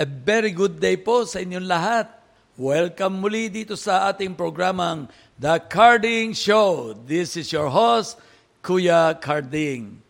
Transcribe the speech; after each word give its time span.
A 0.00 0.08
very 0.08 0.48
good 0.48 0.80
day 0.80 0.96
po 0.96 1.28
sa 1.28 1.44
inyong 1.44 1.68
lahat. 1.68 2.08
Welcome 2.56 3.20
muli 3.20 3.52
dito 3.52 3.76
sa 3.76 4.08
ating 4.08 4.32
programang 4.32 5.12
The 5.36 5.60
Carding 5.68 6.32
Show. 6.32 6.96
This 7.04 7.36
is 7.36 7.52
your 7.52 7.68
host, 7.68 8.16
Kuya 8.64 9.12
Carding. 9.20 10.00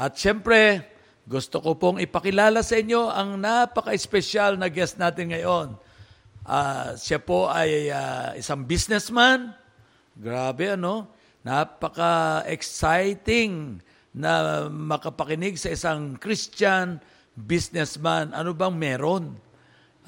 At 0.00 0.16
siyempre, 0.16 0.80
gusto 1.28 1.60
ko 1.60 1.76
pong 1.76 2.00
ipakilala 2.00 2.64
sa 2.64 2.80
inyo 2.80 3.12
ang 3.12 3.36
napaka-espesyal 3.36 4.56
na 4.56 4.72
guest 4.72 4.96
natin 4.96 5.28
ngayon. 5.28 5.76
Uh, 6.40 6.96
siya 6.96 7.20
po 7.20 7.52
ay 7.52 7.92
uh, 7.92 8.32
isang 8.32 8.64
businessman. 8.64 9.52
Grabe 10.16 10.72
ano, 10.72 11.12
napaka-exciting 11.44 13.84
na 14.16 14.64
makapakinig 14.72 15.60
sa 15.60 15.68
isang 15.68 16.16
Christian 16.16 16.96
businessman. 17.36 18.32
Ano 18.32 18.56
bang 18.56 18.72
meron? 18.72 19.36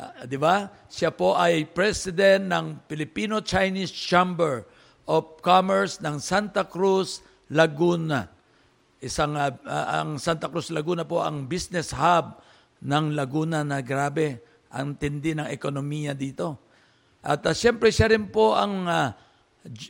Uh, 0.01 0.25
'Di 0.25 0.41
ba? 0.41 0.73
Siya 0.89 1.13
po 1.13 1.37
ay 1.37 1.69
president 1.69 2.49
ng 2.49 2.81
Filipino-Chinese 2.89 3.93
Chamber 3.93 4.65
of 5.05 5.37
Commerce 5.45 6.01
ng 6.01 6.17
Santa 6.17 6.65
Cruz, 6.65 7.21
Laguna. 7.53 8.32
Isang 9.03 9.35
uh, 9.35 9.51
ang 9.67 10.15
Santa 10.23 10.47
Cruz 10.47 10.71
Laguna 10.71 11.03
po 11.03 11.27
ang 11.27 11.51
business 11.51 11.91
hub 11.91 12.39
ng 12.87 13.19
Laguna 13.19 13.67
na 13.67 13.83
grabe 13.83 14.47
ang 14.71 14.95
tindi 14.95 15.35
ng 15.35 15.51
ekonomiya 15.51 16.15
dito. 16.15 16.71
At 17.27 17.43
uh, 17.43 17.51
siyempre 17.51 17.91
siya 17.91 18.15
rin 18.15 18.31
po 18.31 18.55
ang 18.55 18.87
uh, 18.87 19.11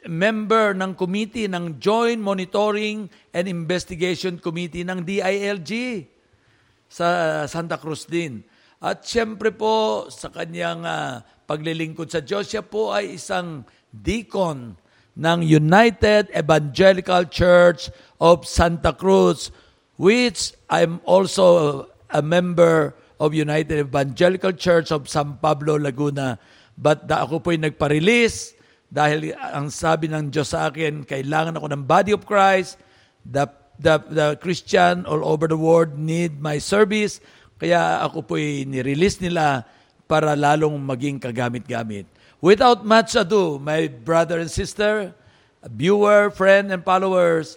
member 0.09 0.73
ng 0.73 0.97
committee 0.97 1.45
ng 1.45 1.77
Joint 1.77 2.25
Monitoring 2.25 3.05
and 3.37 3.45
Investigation 3.53 4.41
Committee 4.41 4.85
ng 4.85 5.05
DILG 5.05 5.73
sa 6.89 7.09
Santa 7.45 7.77
Cruz 7.77 8.09
din. 8.09 8.41
At 8.81 9.05
siyempre 9.05 9.53
po 9.53 10.09
sa 10.09 10.33
kanyang 10.33 10.89
uh, 10.89 11.21
paglilingkod 11.45 12.09
sa 12.09 12.25
Diyos, 12.25 12.49
siya 12.49 12.65
po 12.65 12.97
ay 12.97 13.21
isang 13.21 13.61
deacon 13.93 14.73
ng 15.17 15.45
United 15.45 16.33
Evangelical 16.33 17.29
Church 17.29 17.93
of 18.17 18.49
Santa 18.49 18.97
Cruz, 18.97 19.53
which 20.01 20.57
I'm 20.73 21.05
also 21.05 21.87
a 22.09 22.25
member 22.25 22.97
of 23.21 23.37
United 23.37 23.87
Evangelical 23.87 24.53
Church 24.57 24.91
of 24.91 25.07
San 25.07 25.37
Pablo, 25.39 25.77
Laguna. 25.77 26.41
But 26.75 27.07
da 27.07 27.23
ako 27.23 27.45
po'y 27.45 27.61
nagpa-release 27.61 28.57
dahil 28.93 29.33
ang 29.37 29.73
sabi 29.73 30.09
ng 30.09 30.29
Diyos 30.29 30.53
sa 30.53 30.69
akin, 30.69 31.09
kailangan 31.09 31.57
ako 31.57 31.67
ng 31.73 31.83
body 31.89 32.13
of 32.13 32.29
Christ, 32.29 32.77
the, 33.25 33.49
the, 33.81 34.01
the 34.13 34.29
Christian 34.37 35.09
all 35.09 35.25
over 35.25 35.49
the 35.49 35.57
world 35.57 35.97
need 35.97 36.41
my 36.41 36.61
service, 36.61 37.21
kaya 37.57 38.05
ako 38.05 38.37
po'y 38.37 38.69
nirelease 38.69 39.17
nila 39.23 39.65
para 40.05 40.37
lalong 40.37 40.77
maging 40.77 41.17
kagamit-gamit. 41.17 42.05
Without 42.43 42.83
much 42.83 43.15
ado, 43.15 43.63
my 43.63 43.87
brother 43.87 44.43
and 44.43 44.51
sister, 44.51 45.15
viewer, 45.63 46.27
friend, 46.35 46.75
and 46.75 46.83
followers, 46.83 47.55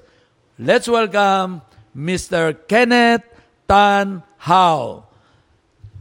let's 0.62 0.86
welcome 0.86 1.66
Mr. 1.98 2.54
Kenneth 2.70 3.26
Tan 3.66 4.22
How. 4.38 5.10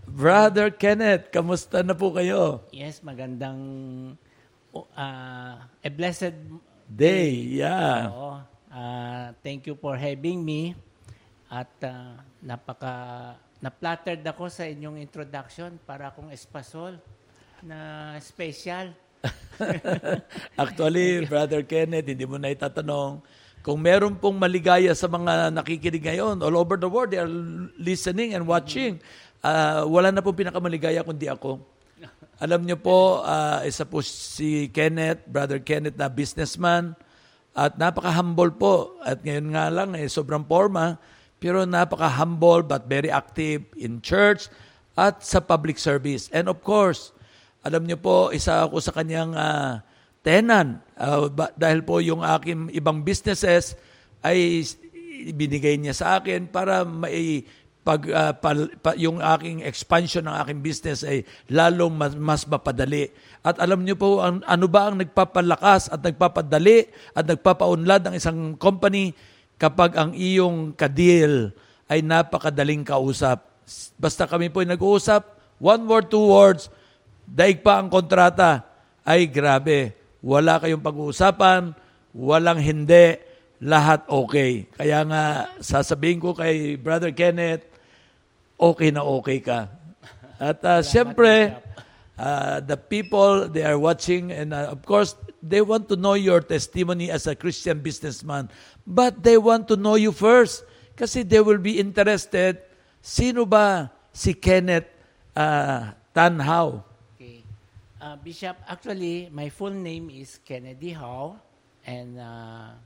Brother 0.05 0.69
Kenneth, 0.69 1.33
kamusta 1.33 1.81
na 1.81 1.97
po 1.97 2.13
kayo? 2.13 2.61
Yes, 2.77 3.01
magandang 3.01 3.57
uh, 4.77 5.57
a 5.65 5.89
blessed 5.89 6.37
day. 6.85 7.57
Yeah. 7.65 8.13
Oo. 8.13 8.37
Uh, 8.69 9.33
thank 9.41 9.65
you 9.65 9.81
for 9.81 9.97
having 9.97 10.45
me. 10.45 10.77
At 11.49 11.73
uh, 11.81 12.21
napaka 12.45 13.33
na-flattered 13.65 14.21
ako 14.29 14.53
sa 14.53 14.69
inyong 14.69 15.01
introduction 15.01 15.81
para 15.89 16.13
akong 16.13 16.29
espasol 16.29 17.01
na 17.65 18.13
special. 18.21 18.93
Actually, 20.61 21.25
Brother 21.25 21.65
Kenneth, 21.65 22.05
hindi 22.05 22.29
mo 22.29 22.37
na 22.37 22.53
itatanong. 22.53 23.25
Kung 23.65 23.81
meron 23.81 24.21
pong 24.21 24.37
maligaya 24.37 24.93
sa 24.93 25.09
mga 25.09 25.49
nakikinig 25.49 26.05
ngayon, 26.05 26.37
all 26.45 26.53
over 26.61 26.77
the 26.77 26.85
world, 26.85 27.09
they 27.09 27.17
are 27.17 27.33
listening 27.81 28.37
and 28.37 28.45
watching. 28.45 29.01
Uh, 29.41 29.89
wala 29.89 30.13
na 30.13 30.21
pong 30.21 30.45
pinakamaligaya 30.45 31.01
kundi 31.01 31.25
ako. 31.25 31.65
Alam 32.37 32.69
niyo 32.69 32.77
po, 32.77 33.25
uh, 33.25 33.65
isa 33.65 33.89
po 33.89 34.05
si 34.05 34.69
Kenneth, 34.69 35.25
Brother 35.25 35.65
Kenneth 35.65 35.97
na 35.97 36.13
businessman, 36.13 36.93
at 37.57 37.81
napaka-humble 37.81 38.53
po. 38.53 39.01
At 39.01 39.25
ngayon 39.25 39.49
nga 39.57 39.73
lang, 39.73 39.97
eh, 39.97 40.11
sobrang 40.13 40.45
forma, 40.45 41.01
pero 41.41 41.65
napaka-humble 41.65 42.69
but 42.69 42.85
very 42.85 43.09
active 43.09 43.65
in 43.81 44.05
church 44.05 44.53
at 44.99 45.25
sa 45.25 45.41
public 45.41 45.81
service. 45.81 46.29
And 46.35 46.51
of 46.53 46.61
course, 46.61 47.14
alam 47.65 47.89
niyo 47.89 47.97
po, 47.97 48.29
isa 48.29 48.69
ako 48.69 48.77
sa 48.85 48.93
kanyang 48.93 49.33
uh, 49.33 49.81
tenant. 50.21 50.85
Uh, 51.01 51.33
ba, 51.33 51.49
dahil 51.57 51.81
po 51.81 51.97
yung 52.05 52.21
aking 52.21 52.69
ibang 52.77 53.01
businesses 53.01 53.73
ay 54.21 54.61
binigay 55.33 55.81
niya 55.81 55.97
sa 55.97 56.21
akin 56.21 56.45
para 56.53 56.85
may 56.85 57.49
pag 57.85 58.01
uh, 58.09 58.33
pa, 58.33 58.57
pa, 58.81 58.97
yung 58.97 59.21
aking 59.21 59.61
expansion 59.61 60.25
ng 60.25 60.37
aking 60.45 60.61
business 60.65 61.05
ay 61.05 61.25
lalong 61.53 61.93
mas, 61.93 62.13
mas 62.17 62.43
mapadali. 62.49 63.13
At 63.45 63.61
alam 63.61 63.85
niyo 63.85 64.01
po 64.01 64.25
ang, 64.25 64.41
ano 64.45 64.67
ba 64.69 64.89
ang 64.89 64.97
nagpapalakas 65.01 65.93
at 65.93 66.01
nagpapadali 66.01 66.89
at 67.13 67.29
nagpapaunlad 67.29 68.09
ng 68.09 68.15
isang 68.17 68.57
company 68.57 69.13
kapag 69.61 70.01
ang 70.01 70.17
iyong 70.17 70.73
kadil 70.73 71.53
ay 71.89 72.01
napakadaling 72.01 72.89
kausap. 72.89 73.45
Basta 74.01 74.25
kami 74.25 74.49
po 74.49 74.65
ay 74.65 74.69
nag-uusap, 74.73 75.37
one 75.61 75.85
word, 75.85 76.09
two 76.09 76.25
words, 76.25 76.73
daig 77.35 77.67
pa 77.67 77.83
ang 77.83 77.91
kontrata, 77.91 78.63
ay 79.03 79.27
grabe, 79.27 79.91
wala 80.23 80.63
kayong 80.63 80.81
pag-uusapan, 80.81 81.75
walang 82.15 82.63
hindi, 82.63 83.19
lahat 83.59 84.07
okay. 84.07 84.71
Kaya 84.71 85.03
nga, 85.03 85.25
sasabihin 85.59 86.23
ko 86.23 86.31
kay 86.31 86.79
Brother 86.79 87.11
Kenneth, 87.11 87.67
okay 88.55 88.95
na 88.95 89.03
okay 89.03 89.43
ka. 89.43 89.67
At 90.39 90.63
uh, 90.63 90.81
siyempre, 90.87 91.59
uh, 92.15 92.63
the 92.63 92.79
people, 92.79 93.51
they 93.51 93.67
are 93.67 93.83
watching, 93.83 94.31
and 94.31 94.55
uh, 94.55 94.71
of 94.71 94.87
course, 94.87 95.19
they 95.43 95.61
want 95.61 95.91
to 95.91 95.99
know 95.99 96.15
your 96.15 96.41
testimony 96.41 97.11
as 97.11 97.27
a 97.27 97.35
Christian 97.35 97.83
businessman. 97.83 98.49
But 98.87 99.27
they 99.27 99.37
want 99.37 99.69
to 99.69 99.77
know 99.77 99.99
you 99.99 100.15
first. 100.15 100.65
Kasi 100.95 101.27
they 101.27 101.43
will 101.43 101.59
be 101.59 101.83
interested, 101.83 102.63
sino 103.03 103.45
ba 103.45 103.91
si 104.15 104.33
Kenneth 104.33 104.87
uh, 105.35 105.91
Tanhaw? 106.15 106.94
Uh, 108.05 108.21
Bishop, 108.21 108.61
actually, 108.69 109.33
my 109.33 109.49
full 109.49 109.73
name 109.73 110.13
is 110.13 110.37
Kennedy 110.45 110.93
Howe, 110.93 111.41
and 111.89 112.21
uh, 112.21 112.77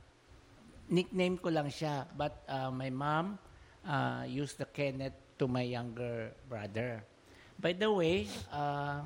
nickname 0.87 1.35
ko 1.35 1.51
lang 1.51 1.67
siya. 1.67 2.07
But 2.15 2.39
uh, 2.47 2.71
my 2.71 2.87
mom 2.87 3.35
uh, 3.83 4.23
used 4.23 4.63
the 4.63 4.67
Kenneth 4.71 5.19
to 5.35 5.43
my 5.43 5.67
younger 5.67 6.31
brother. 6.47 7.03
By 7.59 7.75
the 7.75 7.91
way, 7.91 8.31
uh, 8.47 9.03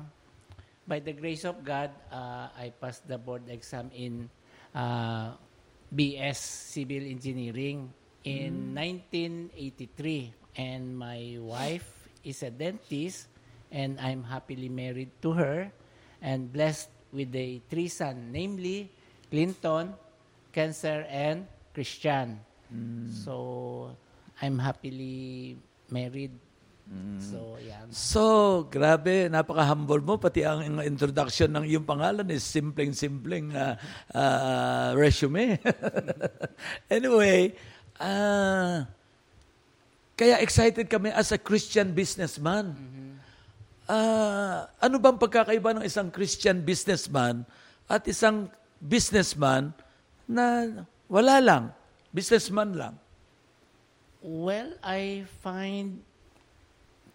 by 0.86 1.02
the 1.02 1.18
grace 1.18 1.42
of 1.42 1.66
God, 1.66 1.90
uh, 2.14 2.46
I 2.54 2.70
passed 2.78 3.10
the 3.10 3.18
board 3.18 3.50
exam 3.50 3.90
in 3.90 4.30
uh, 4.70 5.34
BS 5.90 6.38
Civil 6.78 7.10
Engineering 7.10 7.90
in 8.22 8.70
mm. 8.70 9.50
1983. 9.50 10.62
And 10.62 10.94
my 10.94 11.42
wife 11.42 11.90
is 12.22 12.46
a 12.46 12.54
dentist, 12.54 13.26
and 13.74 13.98
I'm 13.98 14.22
happily 14.22 14.70
married 14.70 15.10
to 15.26 15.34
her 15.34 15.74
and 16.22 16.50
blessed 16.52 16.90
with 17.14 17.30
the 17.30 17.62
three 17.70 17.86
sons, 17.86 18.18
namely 18.18 18.90
Clinton, 19.30 19.94
Cancer, 20.50 21.06
and 21.06 21.46
Christian. 21.74 22.42
Mm. 22.70 23.10
So, 23.10 23.94
I'm 24.42 24.58
happily 24.58 25.56
married. 25.90 26.34
Mm. 26.84 27.18
So, 27.22 27.56
yan. 27.62 27.86
So, 27.94 28.24
grabe, 28.68 29.30
napaka-humble 29.30 30.02
mo. 30.02 30.18
Pati 30.18 30.42
ang 30.42 30.82
introduction 30.82 31.54
ng 31.54 31.64
iyong 31.64 31.86
pangalan 31.86 32.26
is 32.28 32.44
simpleng-simpleng 32.44 33.54
uh, 33.54 33.74
uh, 34.12 34.92
resume. 34.98 35.56
anyway, 36.90 37.54
uh, 37.98 38.84
kaya 40.14 40.38
excited 40.42 40.86
kami 40.90 41.10
as 41.10 41.32
a 41.32 41.38
Christian 41.40 41.94
businessman. 41.94 42.74
Mm-hmm 42.74 43.03
ah, 43.88 44.68
ano 44.80 44.96
bang 45.00 45.18
pagkakaiba 45.20 45.80
ng 45.80 45.84
isang 45.84 46.08
Christian 46.08 46.60
businessman 46.64 47.44
at 47.88 48.04
isang 48.08 48.48
businessman 48.80 49.72
na 50.24 50.72
wala 51.08 51.36
lang, 51.40 51.62
businessman 52.12 52.72
lang? 52.76 52.94
Well, 54.24 54.72
I 54.80 55.28
find 55.44 56.00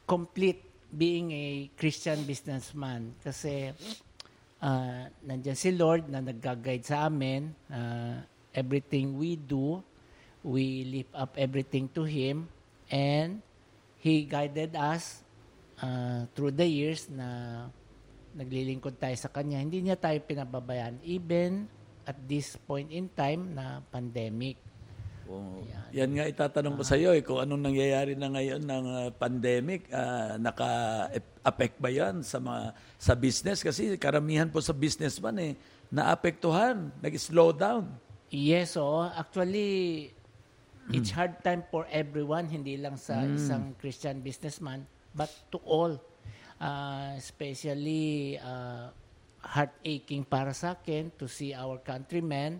complete 0.05 0.61
being 0.93 1.33
a 1.33 1.69
Christian 1.77 2.21
businessman 2.25 3.17
kasi 3.21 3.73
uh, 4.61 5.09
nandyan 5.25 5.57
si 5.57 5.73
Lord 5.73 6.05
na 6.09 6.21
nag-guide 6.21 6.85
sa 6.85 7.09
amin. 7.09 7.53
Uh, 7.69 8.21
everything 8.53 9.17
we 9.17 9.37
do, 9.37 9.81
we 10.45 10.85
lift 10.85 11.13
up 11.17 11.33
everything 11.37 11.89
to 11.93 12.05
Him 12.05 12.49
and 12.89 13.41
He 14.01 14.25
guided 14.25 14.77
us 14.77 15.25
uh, 15.83 16.27
through 16.35 16.53
the 16.53 16.67
years 16.67 17.07
na 17.11 17.67
naglilingkod 18.35 18.95
tayo 19.01 19.15
sa 19.17 19.31
Kanya. 19.31 19.59
Hindi 19.59 19.83
niya 19.83 19.97
tayo 19.97 20.19
pinababayaan 20.21 21.01
even 21.03 21.65
at 22.05 22.17
this 22.29 22.57
point 22.65 22.89
in 22.93 23.09
time 23.13 23.53
na 23.57 23.81
pandemic. 23.89 24.57
Oh, 25.29 25.61
yan 25.93 26.09
nga 26.17 26.25
itatanong 26.25 26.73
ko 26.73 26.81
sa 26.81 26.97
iyo 26.97 27.13
eh, 27.13 27.21
kung 27.21 27.37
anong 27.37 27.69
nangyayari 27.69 28.17
na 28.17 28.33
ngayon 28.33 28.65
ng 28.65 28.85
uh, 28.89 29.09
pandemic, 29.13 29.85
uh, 29.93 30.41
naka-affect 30.41 31.77
ba 31.77 31.89
'yan 31.93 32.25
sa 32.25 32.41
mga 32.41 32.73
sa 32.97 33.13
business 33.13 33.61
kasi 33.61 33.93
karamihan 34.01 34.49
po 34.49 34.57
sa 34.57 34.73
businessman 34.73 35.37
eh 35.37 35.53
naapektuhan, 35.93 36.89
nag-slow 37.01 37.53
down. 37.53 37.93
Yes, 38.33 38.73
so 38.73 39.05
actually 39.05 40.09
it's 40.89 41.13
hard 41.13 41.37
time 41.45 41.61
for 41.69 41.85
everyone, 41.93 42.49
hindi 42.49 42.77
lang 42.81 42.97
sa 42.97 43.21
mm. 43.21 43.37
isang 43.37 43.63
Christian 43.77 44.25
businessman, 44.25 44.85
but 45.15 45.31
to 45.51 45.57
all. 45.65 45.99
Uh, 46.59 47.15
especially 47.15 48.35
uh, 48.35 48.91
heart 49.39 49.71
aching 49.87 50.27
para 50.27 50.51
sa 50.51 50.75
akin 50.75 51.07
to 51.15 51.23
see 51.23 51.55
our 51.55 51.79
countrymen 51.79 52.59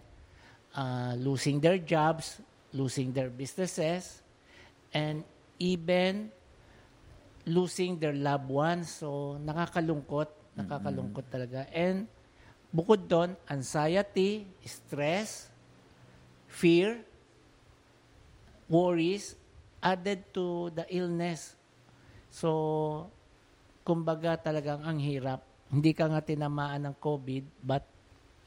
uh, 0.71 1.11
losing 1.19 1.59
their 1.59 1.75
jobs, 1.75 2.39
losing 2.71 3.11
their 3.11 3.27
businesses, 3.27 4.23
and 4.95 5.27
even 5.59 6.31
losing 7.43 7.99
their 7.99 8.15
loved 8.15 8.47
ones. 8.47 8.87
So, 8.87 9.35
nakakalungkot. 9.43 10.31
Nakakalungkot 10.55 11.27
mm-hmm. 11.27 11.35
talaga. 11.35 11.61
And 11.75 12.07
bukod 12.71 13.03
doon, 13.03 13.35
anxiety, 13.51 14.47
stress, 14.63 15.51
fear, 16.47 17.03
worries, 18.71 19.35
added 19.83 20.23
to 20.31 20.71
the 20.71 20.87
illness. 20.87 21.58
So, 22.39 23.11
kumbaga 23.83 24.39
talagang 24.39 24.79
ang 24.87 24.95
hirap. 24.95 25.43
Hindi 25.67 25.91
ka 25.91 26.07
nga 26.07 26.23
tinamaan 26.23 26.87
ng 26.87 26.95
COVID, 26.95 27.43
but 27.59 27.83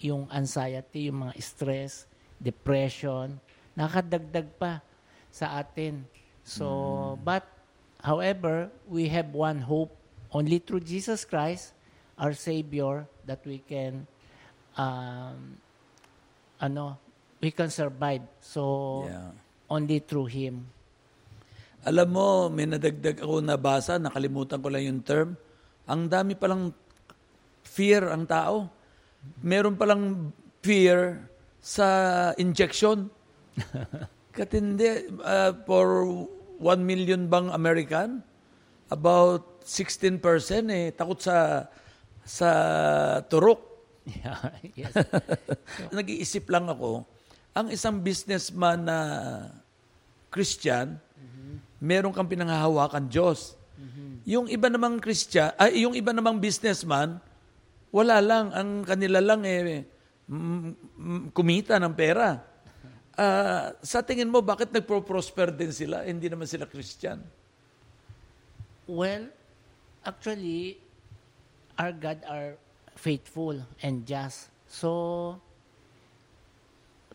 yung 0.01 0.25
anxiety, 0.33 1.13
yung 1.13 1.29
mga 1.29 1.37
stress, 1.45 2.09
depression, 2.41 3.37
nakadagdag 3.77 4.49
pa 4.57 4.81
sa 5.29 5.61
atin. 5.61 6.09
So, 6.41 6.67
mm. 7.15 7.21
but, 7.21 7.45
however, 8.01 8.73
we 8.89 9.13
have 9.13 9.29
one 9.37 9.61
hope 9.61 9.93
only 10.33 10.57
through 10.57 10.89
Jesus 10.89 11.29
Christ, 11.29 11.77
our 12.17 12.33
Savior, 12.33 13.05
that 13.29 13.45
we 13.45 13.61
can, 13.61 14.09
um, 14.75 15.61
ano, 16.57 16.97
we 17.45 17.53
can 17.53 17.69
survive. 17.69 18.25
So, 18.41 19.05
yeah. 19.05 19.37
only 19.69 20.01
through 20.01 20.33
Him. 20.33 20.67
Alam 21.83 22.09
mo, 22.15 22.29
may 22.47 22.71
nadagdag 22.71 23.19
ako 23.19 23.43
nabasa, 23.43 23.99
nakalimutan 23.99 24.63
ko 24.63 24.71
lang 24.71 24.87
yung 24.87 25.03
term. 25.03 25.35
Ang 25.91 26.07
dami 26.07 26.39
palang 26.39 26.71
fear 27.67 28.07
ang 28.07 28.23
tao. 28.23 28.71
Meron 29.43 29.75
palang 29.75 30.31
fear 30.63 31.27
sa 31.59 31.87
injection. 32.39 33.11
Katindi, 34.37 35.11
uh, 35.27 35.59
for 35.67 36.07
1 36.63 36.79
million 36.87 37.27
bang 37.27 37.51
American, 37.51 38.23
about 38.87 39.67
16% 39.67 40.23
eh, 40.71 40.95
takot 40.95 41.19
sa 41.19 41.67
sa 42.23 42.51
turok. 43.27 43.61
Yeah, 44.07 44.39
yes. 44.87 44.95
Nag-iisip 45.99 46.47
lang 46.47 46.71
ako, 46.71 47.03
ang 47.59 47.69
isang 47.75 48.01
businessman 48.01 48.87
na 48.87 48.99
Christian. 50.33 50.97
Meron 51.83 52.15
kang 52.15 52.31
pinanghahawakan 52.31 53.11
Diyos. 53.11 53.59
Mm-hmm. 53.75 54.11
Yung 54.31 54.47
iba 54.47 54.71
namang 54.71 55.03
Christian, 55.03 55.51
ay 55.59 55.83
yung 55.83 55.99
iba 55.99 56.15
namang 56.15 56.39
businessman, 56.39 57.19
wala 57.91 58.23
lang, 58.23 58.55
ang 58.55 58.87
kanila 58.87 59.19
lang 59.19 59.43
eh 59.43 59.83
kumita 61.35 61.77
ng 61.83 61.93
pera. 61.93 62.41
Uh, 63.13 63.77
sa 63.85 64.01
tingin 64.01 64.31
mo, 64.31 64.41
bakit 64.41 64.73
nagpro-prosper 64.73 65.53
din 65.53 65.75
sila? 65.75 66.07
Hindi 66.07 66.33
naman 66.33 66.49
sila 66.49 66.65
Christian. 66.65 67.21
Well, 68.89 69.29
actually, 70.07 70.81
our 71.77 71.93
God 71.93 72.25
are 72.25 72.57
faithful 72.97 73.61
and 73.85 74.09
just. 74.09 74.49
So, 74.65 75.37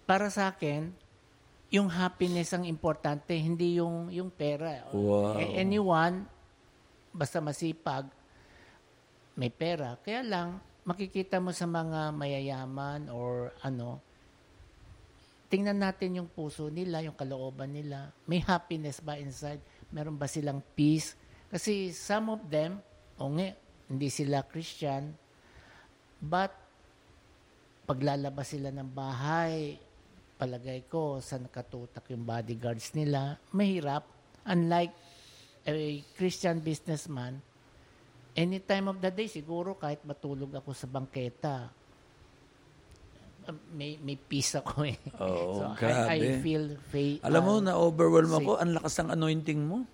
para 0.05 0.29
sa 0.29 0.53
akin, 0.53 0.93
yung 1.67 1.91
happiness 1.91 2.55
ang 2.55 2.63
importante, 2.63 3.35
hindi 3.35 3.79
yung 3.79 4.07
yung 4.07 4.31
pera. 4.31 4.87
Wow. 4.95 5.35
Anyone, 5.35 6.23
basta 7.11 7.43
masipag, 7.43 8.07
may 9.35 9.51
pera. 9.51 9.99
Kaya 9.99 10.23
lang, 10.23 10.63
makikita 10.87 11.43
mo 11.43 11.51
sa 11.51 11.67
mga 11.67 12.15
mayayaman 12.15 13.11
or 13.11 13.51
ano, 13.59 13.99
tingnan 15.51 15.79
natin 15.79 16.23
yung 16.23 16.29
puso 16.31 16.71
nila, 16.71 17.03
yung 17.03 17.15
kalooban 17.15 17.75
nila. 17.75 18.15
May 18.23 18.39
happiness 18.39 19.03
ba 19.03 19.19
inside? 19.19 19.59
Meron 19.91 20.15
ba 20.15 20.31
silang 20.31 20.63
peace? 20.75 21.19
Kasi 21.51 21.91
some 21.91 22.31
of 22.31 22.43
them, 22.47 22.79
o 23.19 23.31
nga, 23.35 23.51
hindi 23.87 24.07
sila 24.11 24.43
Christian, 24.47 25.15
but 26.19 26.51
paglalabas 27.87 28.51
sila 28.51 28.67
ng 28.71 28.91
bahay, 28.91 29.79
palagay 30.37 30.85
ko, 30.85 31.17
sa 31.19 31.41
nakatutak 31.41 32.05
yung 32.13 32.23
bodyguards 32.23 32.93
nila, 32.93 33.41
mahirap. 33.51 34.05
Unlike 34.47 34.93
a 35.67 35.73
Christian 36.15 36.63
businessman, 36.63 37.41
any 38.37 38.61
time 38.61 38.87
of 38.87 39.01
the 39.01 39.09
day, 39.11 39.27
siguro 39.27 39.75
kahit 39.75 40.05
matulog 40.05 40.53
ako 40.55 40.71
sa 40.71 40.87
bangketa, 40.87 41.73
may 43.71 43.95
may 44.03 44.19
peace 44.19 44.59
ako 44.59 44.83
eh. 44.83 44.99
Oh, 45.23 45.63
so 45.63 45.63
grabe. 45.79 46.11
I, 46.11 46.19
I 46.19 46.43
feel 46.43 46.75
faith. 46.91 47.23
Alam 47.23 47.41
mo, 47.47 47.53
uh, 47.59 47.63
na-overwhelm 47.71 48.33
ako. 48.43 48.51
Ang 48.59 48.71
lakas 48.75 48.93
ng 48.99 49.09
anointing 49.15 49.61
mo. 49.63 49.87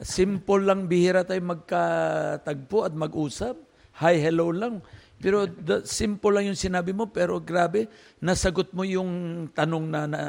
Simple 0.00 0.62
lang 0.64 0.88
bihira 0.88 1.26
tayo 1.26 1.42
magkatagpo 1.42 2.88
at 2.88 2.94
mag-usap. 2.96 3.60
Hi, 4.00 4.16
hello 4.16 4.54
lang. 4.54 4.80
Pero 5.18 5.50
the, 5.50 5.82
simple 5.82 6.30
lang 6.30 6.50
yung 6.50 6.58
sinabi 6.58 6.94
mo, 6.94 7.10
pero 7.10 7.42
grabe, 7.42 7.90
nasagot 8.22 8.70
mo 8.70 8.86
yung 8.86 9.10
tanong 9.50 9.84
na, 9.90 10.00
na 10.06 10.20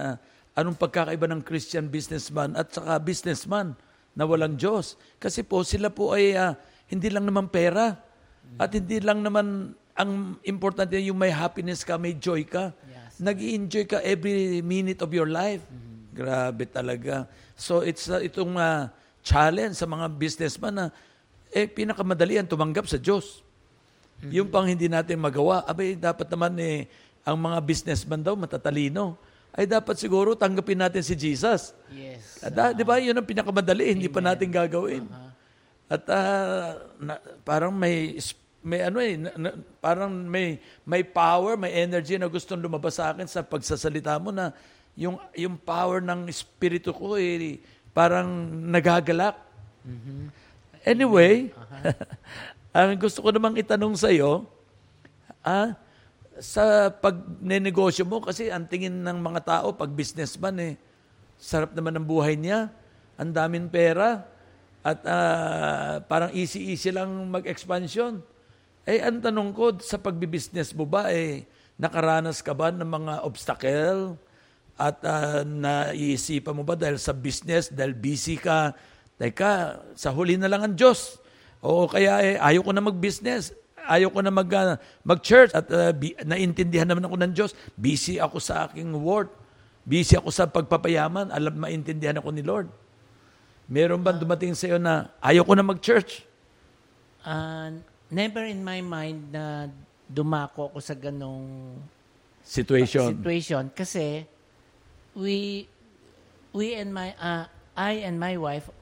anong 0.57 0.77
pagkakaiba 0.77 1.29
ng 1.29 1.41
Christian 1.45 1.85
businessman 1.87 2.57
at 2.57 2.73
saka 2.73 2.97
businessman 2.97 3.77
na 4.17 4.25
walang 4.25 4.57
Diyos. 4.57 4.97
Kasi 5.21 5.45
po, 5.45 5.61
sila 5.61 5.93
po 5.93 6.17
ay 6.17 6.33
uh, 6.33 6.57
hindi 6.89 7.13
lang 7.13 7.29
naman 7.29 7.47
pera. 7.47 7.95
At 8.57 8.73
hindi 8.73 8.97
lang 8.97 9.21
naman 9.21 9.77
ang 9.93 10.41
importante 10.41 10.97
yung 10.97 11.21
may 11.21 11.29
happiness 11.29 11.85
ka, 11.85 12.01
may 12.01 12.17
joy 12.17 12.41
ka. 12.49 12.73
Yes. 12.89 12.99
nag 13.19 13.37
enjoy 13.37 13.83
ka 13.83 13.99
every 13.99 14.63
minute 14.63 15.03
of 15.03 15.11
your 15.11 15.27
life. 15.27 15.61
Mm-hmm. 15.67 16.15
Grabe 16.15 16.63
talaga. 16.65 17.27
So 17.59 17.83
it's 17.83 18.07
uh, 18.07 18.23
itong 18.23 18.55
uh, 18.55 18.87
challenge 19.21 19.75
sa 19.75 19.85
mga 19.85 20.07
businessman 20.15 20.73
na 20.73 20.85
eh 21.51 21.67
pinakamadali 21.67 22.39
ang 22.39 22.47
tumanggap 22.47 22.87
sa 22.87 22.95
Diyos. 22.95 23.43
Mm-hmm. 24.19 24.31
Yung 24.35 24.47
pang 24.51 24.67
hindi 24.67 24.91
natin 24.91 25.15
magawa, 25.19 25.63
abay 25.63 25.95
dapat 25.95 26.27
naman 26.27 26.53
eh 26.59 26.91
ang 27.23 27.39
mga 27.39 27.57
businessman 27.63 28.19
daw 28.19 28.35
matatalino. 28.35 29.15
Ay 29.55 29.65
dapat 29.65 29.97
siguro 29.97 30.35
tanggapin 30.35 30.77
natin 30.77 31.01
si 31.01 31.15
Jesus. 31.15 31.73
Yes. 31.89 32.43
At, 32.43 32.53
uh, 32.53 32.71
'di 32.75 32.83
ba? 32.85 32.99
'Yun 32.99 33.17
ang 33.17 33.27
pinakamadali, 33.27 33.89
Amen. 33.89 33.93
hindi 33.97 34.09
pa 34.11 34.21
natin 34.21 34.47
gagawin. 34.51 35.07
Uh-huh. 35.07 35.29
At 35.89 36.03
uh, 36.05 36.69
na, 37.01 37.13
parang 37.41 37.73
may 37.73 38.19
may 38.59 38.83
ano 38.83 38.99
eh, 38.99 39.15
na, 39.15 39.31
na, 39.39 39.49
parang 39.79 40.11
may, 40.11 40.59
may 40.83 41.03
power, 41.03 41.55
may 41.55 41.71
energy 41.79 42.19
na 42.19 42.27
gustong 42.27 42.59
lumabas 42.59 42.99
sa 42.99 43.15
akin 43.15 43.27
sa 43.27 43.39
pagsasalita 43.39 44.19
mo 44.19 44.35
na 44.35 44.51
yung, 44.99 45.15
yung 45.31 45.55
power 45.55 46.03
ng 46.03 46.27
espiritu 46.27 46.91
ko 46.91 47.15
eh, 47.15 47.63
parang 47.95 48.27
nagagalak. 48.67 49.39
Mm-hmm. 49.87 50.21
Anyway, 50.83 51.55
uh-huh. 51.55 51.95
ang 52.73 52.97
gusto 52.99 53.25
ko 53.25 53.29
namang 53.33 53.57
itanong 53.57 53.97
sa 53.97 54.09
iyo, 54.13 54.45
ah, 55.41 55.73
sa 56.39 56.87
pagnenegosyo 56.93 58.07
mo, 58.07 58.23
kasi 58.23 58.47
ang 58.47 58.69
tingin 58.69 59.03
ng 59.03 59.19
mga 59.19 59.41
tao, 59.43 59.75
pag 59.75 59.91
businessman 59.91 60.55
eh, 60.61 60.73
sarap 61.39 61.75
naman 61.75 61.97
ng 61.99 62.05
buhay 62.07 62.37
niya, 62.39 62.71
ang 63.19 63.31
daming 63.35 63.67
pera, 63.67 64.23
At 64.79 65.03
ah, 65.03 65.99
parang 66.07 66.31
easy-easy 66.31 66.95
lang 66.95 67.11
mag-expansion. 67.27 68.23
Eh, 68.87 69.03
ang 69.03 69.19
tanong 69.19 69.51
ko, 69.51 69.75
sa 69.83 69.99
pagbibusiness 69.99 70.71
mo 70.71 70.87
ba, 70.87 71.11
eh, 71.11 71.43
nakaranas 71.75 72.39
ka 72.39 72.55
ba 72.55 72.71
ng 72.71 72.87
mga 72.87 73.13
obstacle? 73.27 74.15
At 74.79 75.03
ah, 75.03 75.43
naiisipan 75.43 76.55
mo 76.55 76.63
ba 76.63 76.79
dahil 76.79 76.95
sa 76.95 77.11
business, 77.11 77.67
dahil 77.67 77.91
busy 77.91 78.39
ka, 78.39 78.71
teka, 79.19 79.83
sa 79.99 80.15
huli 80.15 80.39
na 80.39 80.47
lang 80.47 80.63
ang 80.63 80.75
Diyos. 80.79 81.19
O 81.59 81.87
kaya 81.91 82.23
eh, 82.23 82.35
ayaw 82.39 82.63
ko 82.63 82.71
na 82.71 82.83
mag-business, 82.83 83.51
ayaw 83.83 84.07
ko 84.11 84.19
na 84.23 84.31
mag, 84.31 84.47
ah, 84.55 84.79
mag-church 85.03 85.51
at 85.51 85.67
ah, 85.71 85.91
bi- 85.91 86.15
naintindihan 86.23 86.87
naman 86.87 87.03
ako 87.03 87.15
ng 87.19 87.33
Diyos. 87.35 87.51
Busy 87.75 88.15
ako 88.15 88.39
sa 88.39 88.67
aking 88.67 88.95
word. 88.95 89.27
Busy 89.83 90.15
ako 90.15 90.31
sa 90.31 90.47
pagpapayaman. 90.47 91.31
Alam, 91.33 91.59
maintindihan 91.59 92.15
ako 92.15 92.29
ni 92.31 92.43
Lord. 92.43 92.71
Meron 93.69 94.01
ba 94.01 94.15
dumating 94.15 94.55
sa 94.57 94.65
iyo 94.65 94.81
na 94.81 95.13
ayaw 95.21 95.45
ko 95.45 95.53
na 95.53 95.65
mag-church? 95.65 96.25
Uh, 97.21 97.75
never 98.09 98.47
in 98.47 98.63
my 98.65 98.81
mind 98.81 99.29
na 99.29 99.69
dumako 100.09 100.73
ako 100.73 100.79
sa 100.81 100.97
ganong 100.97 101.77
Situation. 102.41 103.13
situation 103.13 103.69
kasi 103.69 104.25
we 105.13 105.69
we 106.49 106.73
and 106.73 106.89
my 106.89 107.13
uh, 107.21 107.45
I 107.77 108.01
and 108.01 108.17
my 108.17 108.41
wife 108.41 108.73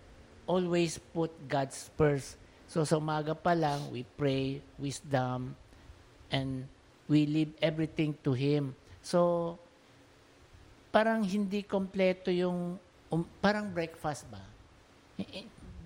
always 0.48 0.96
put 1.12 1.36
God's 1.51 1.91
first. 2.00 2.39
So 2.67 2.83
sa 2.83 3.00
umaga 3.00 3.31
pa 3.33 3.55
lang 3.55 3.88
we 3.89 4.03
pray 4.19 4.59
wisdom 4.75 5.55
and 6.27 6.67
we 7.07 7.24
leave 7.24 7.55
everything 7.63 8.13
to 8.27 8.36
him. 8.36 8.75
So 9.00 9.55
parang 10.91 11.24
hindi 11.24 11.63
kompleto 11.63 12.31
yung 12.31 12.75
um, 13.12 13.24
parang 13.39 13.71
breakfast 13.71 14.27
ba? 14.27 14.43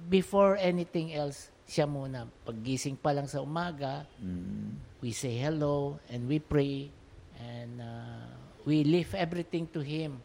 Before 0.10 0.58
anything 0.58 1.14
else, 1.14 1.54
siya 1.70 1.88
muna. 1.88 2.28
Paggising 2.44 3.00
pa 3.00 3.16
lang 3.16 3.30
sa 3.30 3.40
umaga, 3.40 4.04
we 5.00 5.16
say 5.16 5.40
hello 5.40 5.96
and 6.12 6.28
we 6.28 6.42
pray 6.42 6.92
and 7.40 7.80
uh, 7.80 8.28
we 8.68 8.84
leave 8.84 9.14
everything 9.16 9.66
to 9.72 9.80
Him. 9.80 10.20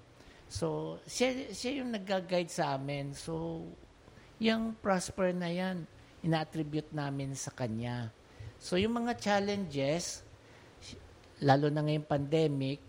So, 0.47 0.99
siya, 1.07 1.51
siya 1.51 1.83
yung 1.83 1.91
nag-guide 1.95 2.51
sa 2.51 2.75
amin. 2.79 3.15
So, 3.15 3.63
yung 4.39 4.75
prosper 4.79 5.31
na 5.35 5.51
yan, 5.51 5.87
ina-attribute 6.27 6.91
namin 6.91 7.39
sa 7.39 7.55
Kanya. 7.55 8.11
So, 8.59 8.75
yung 8.75 8.99
mga 8.99 9.15
challenges, 9.15 10.27
lalo 11.39 11.71
na 11.71 11.87
ngayong 11.87 12.09
pandemic, 12.11 12.83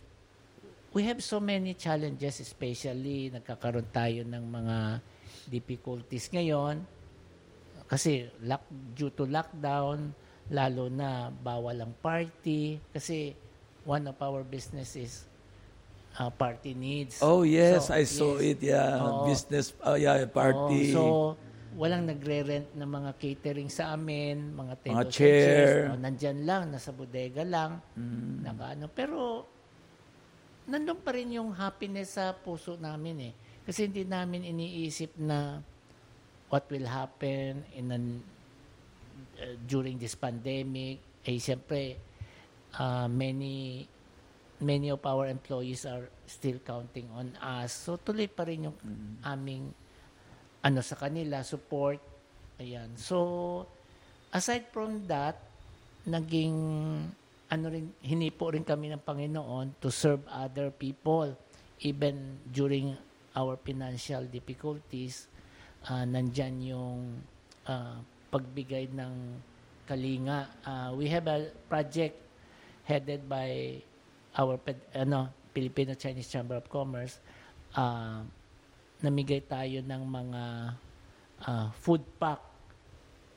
we 0.98 1.06
have 1.06 1.22
so 1.22 1.38
many 1.38 1.78
challenges, 1.78 2.42
especially 2.42 3.30
nagkakaroon 3.30 3.86
tayo 3.94 4.26
ng 4.26 4.42
mga 4.42 4.78
difficulties 5.46 6.26
ngayon. 6.34 6.82
Kasi 7.86 8.26
lock, 8.42 8.66
due 8.98 9.14
to 9.14 9.30
lockdown, 9.30 10.12
lalo 10.50 10.90
na 10.90 11.30
bawal 11.30 11.78
ang 11.78 11.94
party. 12.02 12.82
Kasi 12.90 13.38
one 13.86 14.10
of 14.10 14.18
our 14.20 14.42
business 14.42 14.98
is 14.98 15.30
uh, 16.18 16.34
party 16.34 16.74
needs. 16.74 17.22
Oh 17.22 17.46
yes, 17.46 17.88
So, 17.88 17.94
I 17.94 18.04
saw 18.04 18.32
yes. 18.42 18.58
it. 18.58 18.60
Yeah, 18.74 18.98
Oo. 19.00 19.30
business. 19.30 19.72
Oh 19.86 19.96
yeah, 19.96 20.26
party. 20.26 20.92
Oo, 20.92 20.96
so, 20.96 21.02
walang 21.76 22.08
nagre-rent 22.08 22.72
ng 22.78 22.90
mga 22.90 23.12
catering 23.20 23.68
sa 23.68 23.92
amin, 23.98 24.56
mga 24.56 24.74
tables 24.80 25.10
Mga 25.10 25.12
chair. 25.12 25.42
chairs. 25.44 25.92
O, 25.92 26.00
nandyan 26.00 26.40
lang, 26.48 26.62
nasa 26.72 26.96
bodega 26.96 27.44
lang. 27.44 27.84
Mm. 27.98 28.48
Nakaano. 28.48 28.86
Pero, 28.94 29.20
nandun 30.70 31.00
pa 31.04 31.12
rin 31.12 31.36
yung 31.36 31.52
happiness 31.52 32.16
sa 32.16 32.32
puso 32.32 32.80
namin 32.80 33.32
eh. 33.32 33.34
Kasi 33.68 33.92
hindi 33.92 34.08
namin 34.08 34.48
iniisip 34.48 35.20
na 35.20 35.60
what 36.48 36.64
will 36.72 36.88
happen 36.88 37.68
in 37.76 37.92
an, 37.92 38.06
uh, 39.36 39.56
during 39.68 40.00
this 40.00 40.16
pandemic. 40.16 41.04
Eh, 41.28 41.36
siyempre, 41.36 42.00
uh, 42.80 43.12
many 43.12 43.84
many 44.58 44.90
of 44.90 45.04
our 45.06 45.30
employees 45.30 45.86
are 45.86 46.10
still 46.26 46.58
counting 46.66 47.06
on 47.14 47.30
us. 47.38 47.70
So 47.74 47.98
tuloy 48.02 48.26
pa 48.26 48.42
rin 48.42 48.72
yung 48.72 48.78
aming 49.22 49.70
ano 50.64 50.80
sa 50.82 50.96
kanila 50.98 51.42
support. 51.46 52.02
Ayan. 52.58 52.94
So 52.98 53.64
aside 54.34 54.70
from 54.74 55.06
that, 55.08 55.38
naging 56.08 56.56
ano 57.48 57.66
rin 57.72 57.92
hinipo 58.04 58.52
rin 58.52 58.64
kami 58.64 58.92
ng 58.92 59.04
Panginoon 59.04 59.80
to 59.80 59.88
serve 59.88 60.24
other 60.28 60.68
people 60.72 61.32
even 61.84 62.42
during 62.50 62.96
our 63.38 63.56
financial 63.62 64.26
difficulties. 64.26 65.30
Uh, 65.88 66.04
nandyan 66.04 66.60
yung 66.60 67.22
uh, 67.70 68.02
pagbigay 68.34 68.90
ng 68.92 69.14
kalinga. 69.88 70.52
Uh, 70.66 70.90
we 70.98 71.08
have 71.08 71.30
a 71.30 71.48
project 71.70 72.18
headed 72.84 73.24
by 73.30 73.80
our 74.36 74.60
ano, 74.92 75.32
Filipino 75.54 75.94
Chinese 75.94 76.28
Chamber 76.28 76.60
of 76.60 76.68
Commerce. 76.68 77.22
Uh, 77.72 78.26
namigay 79.02 79.46
tayo 79.46 79.82
ng 79.86 80.04
mga 80.04 80.44
uh, 81.46 81.68
food 81.78 82.02
pack 82.18 82.42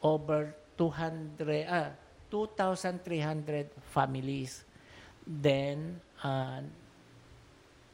over 0.01 0.57
200 0.81 1.69
ah 1.69 1.93
2,300 2.31 3.75
families. 3.91 4.63
Then 5.27 5.99
uh, 6.23 6.63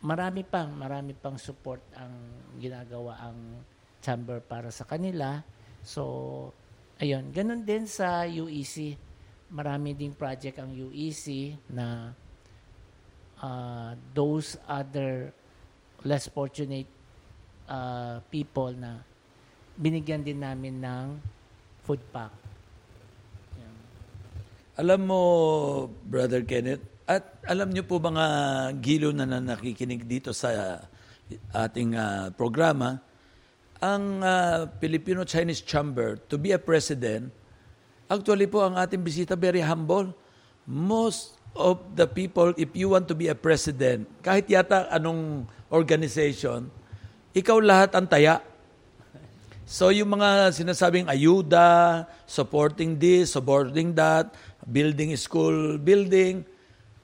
marami 0.04 0.44
pang 0.44 0.70
marami 0.76 1.16
pang 1.16 1.40
support 1.40 1.80
ang 1.96 2.14
ginagawa 2.60 3.16
ang 3.26 3.64
chamber 4.04 4.38
para 4.44 4.68
sa 4.70 4.84
kanila. 4.84 5.40
So 5.82 6.52
ayun, 7.00 7.32
ganun 7.32 7.64
din 7.64 7.88
sa 7.88 8.28
UEC. 8.28 8.94
Marami 9.50 9.96
ding 9.96 10.14
project 10.14 10.60
ang 10.60 10.70
UEC 10.70 11.56
na 11.72 12.12
uh, 13.40 13.96
those 14.12 14.60
other 14.68 15.32
less 16.04 16.28
fortunate 16.30 16.95
uh, 17.68 18.22
people 18.30 18.72
na 18.74 19.02
binigyan 19.76 20.24
din 20.24 20.40
namin 20.40 20.80
ng 20.80 21.06
food 21.84 22.00
pack. 22.10 22.32
Yan. 23.60 23.74
Alam 24.80 25.00
mo, 25.06 25.20
Brother 26.08 26.42
Kenneth, 26.42 26.82
at 27.06 27.22
alam 27.46 27.70
niyo 27.70 27.86
po 27.86 28.02
mga 28.02 28.26
gilo 28.82 29.14
na, 29.14 29.22
na 29.22 29.38
nakikinig 29.38 30.02
dito 30.02 30.34
sa 30.34 30.82
ating 31.54 31.94
ah, 31.94 32.34
programa, 32.34 32.98
ang 33.78 34.24
ah, 34.26 34.66
Filipino-Chinese 34.82 35.62
Chamber, 35.62 36.18
to 36.26 36.34
be 36.34 36.50
a 36.50 36.58
president, 36.58 37.30
actually 38.10 38.50
po 38.50 38.66
ang 38.66 38.74
ating 38.74 39.06
bisita 39.06 39.38
very 39.38 39.62
humble. 39.62 40.10
Most 40.66 41.38
of 41.54 41.78
the 41.94 42.10
people, 42.10 42.50
if 42.58 42.74
you 42.74 42.90
want 42.90 43.06
to 43.06 43.14
be 43.14 43.30
a 43.30 43.38
president, 43.38 44.10
kahit 44.26 44.50
yata 44.50 44.90
anong 44.90 45.46
organization, 45.70 46.66
ikaw 47.36 47.60
lahat 47.60 47.92
ang 47.92 48.08
taya. 48.08 48.40
So 49.68 49.92
yung 49.92 50.16
mga 50.16 50.56
sinasabing 50.56 51.04
ayuda, 51.04 52.08
supporting 52.24 52.96
this, 52.96 53.36
supporting 53.36 53.92
that, 53.92 54.32
building 54.64 55.12
school 55.20 55.76
building, 55.76 56.48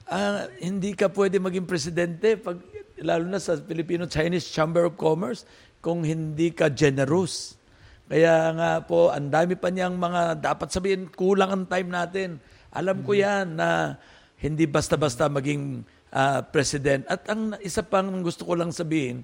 ah, 0.09 0.49
hindi 0.57 0.97
ka 0.97 1.13
pwede 1.13 1.37
maging 1.37 1.69
presidente 1.69 2.33
pag 2.41 2.57
lalo 2.97 3.29
na 3.29 3.37
sa 3.37 3.59
Filipino-Chinese 3.61 4.49
Chamber 4.49 4.89
of 4.89 4.97
Commerce 4.97 5.45
kung 5.85 6.01
hindi 6.01 6.49
ka 6.49 6.71
generous. 6.71 7.59
Kaya 8.07 8.53
nga 8.55 8.71
po, 8.81 9.13
ang 9.13 9.29
dami 9.29 9.53
pa 9.53 9.69
niyang 9.69 9.99
mga 9.99 10.39
dapat 10.39 10.69
sabihin, 10.71 11.11
kulang 11.11 11.51
ang 11.51 11.65
time 11.67 11.89
natin. 11.91 12.29
Alam 12.73 13.05
ko 13.05 13.13
yan 13.13 13.59
na 13.59 13.99
hindi 14.39 14.65
basta-basta 14.65 15.29
maging 15.29 15.83
ah, 16.09 16.41
president. 16.41 17.05
At 17.11 17.27
ang 17.29 17.53
isa 17.59 17.85
pang 17.85 18.09
gusto 18.23 18.47
ko 18.47 18.55
lang 18.55 18.71
sabihin, 18.71 19.21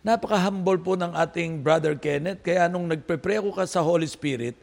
napaka-humble 0.00 0.80
po 0.80 0.96
ng 0.96 1.12
ating 1.12 1.60
brother 1.60 1.96
Kenneth. 1.96 2.40
Kaya 2.40 2.68
nung 2.68 2.88
nagpe-pray 2.88 3.40
ako 3.40 3.52
ka 3.52 3.64
sa 3.68 3.84
Holy 3.84 4.08
Spirit, 4.08 4.56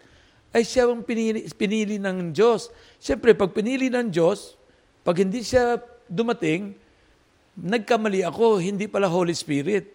ay 0.56 0.66
siya 0.66 0.90
ang 0.90 1.06
pinili, 1.06 1.46
pinili 1.54 2.02
ng 2.02 2.34
Diyos. 2.34 2.74
Siyempre, 2.98 3.38
pag 3.38 3.54
pinili 3.54 3.92
ng 3.92 4.10
Diyos, 4.10 4.58
pag 5.06 5.20
hindi 5.22 5.46
siya 5.46 5.78
dumating, 6.10 6.74
nagkamali 7.54 8.26
ako, 8.26 8.58
hindi 8.58 8.90
pala 8.90 9.06
Holy 9.06 9.36
Spirit. 9.38 9.94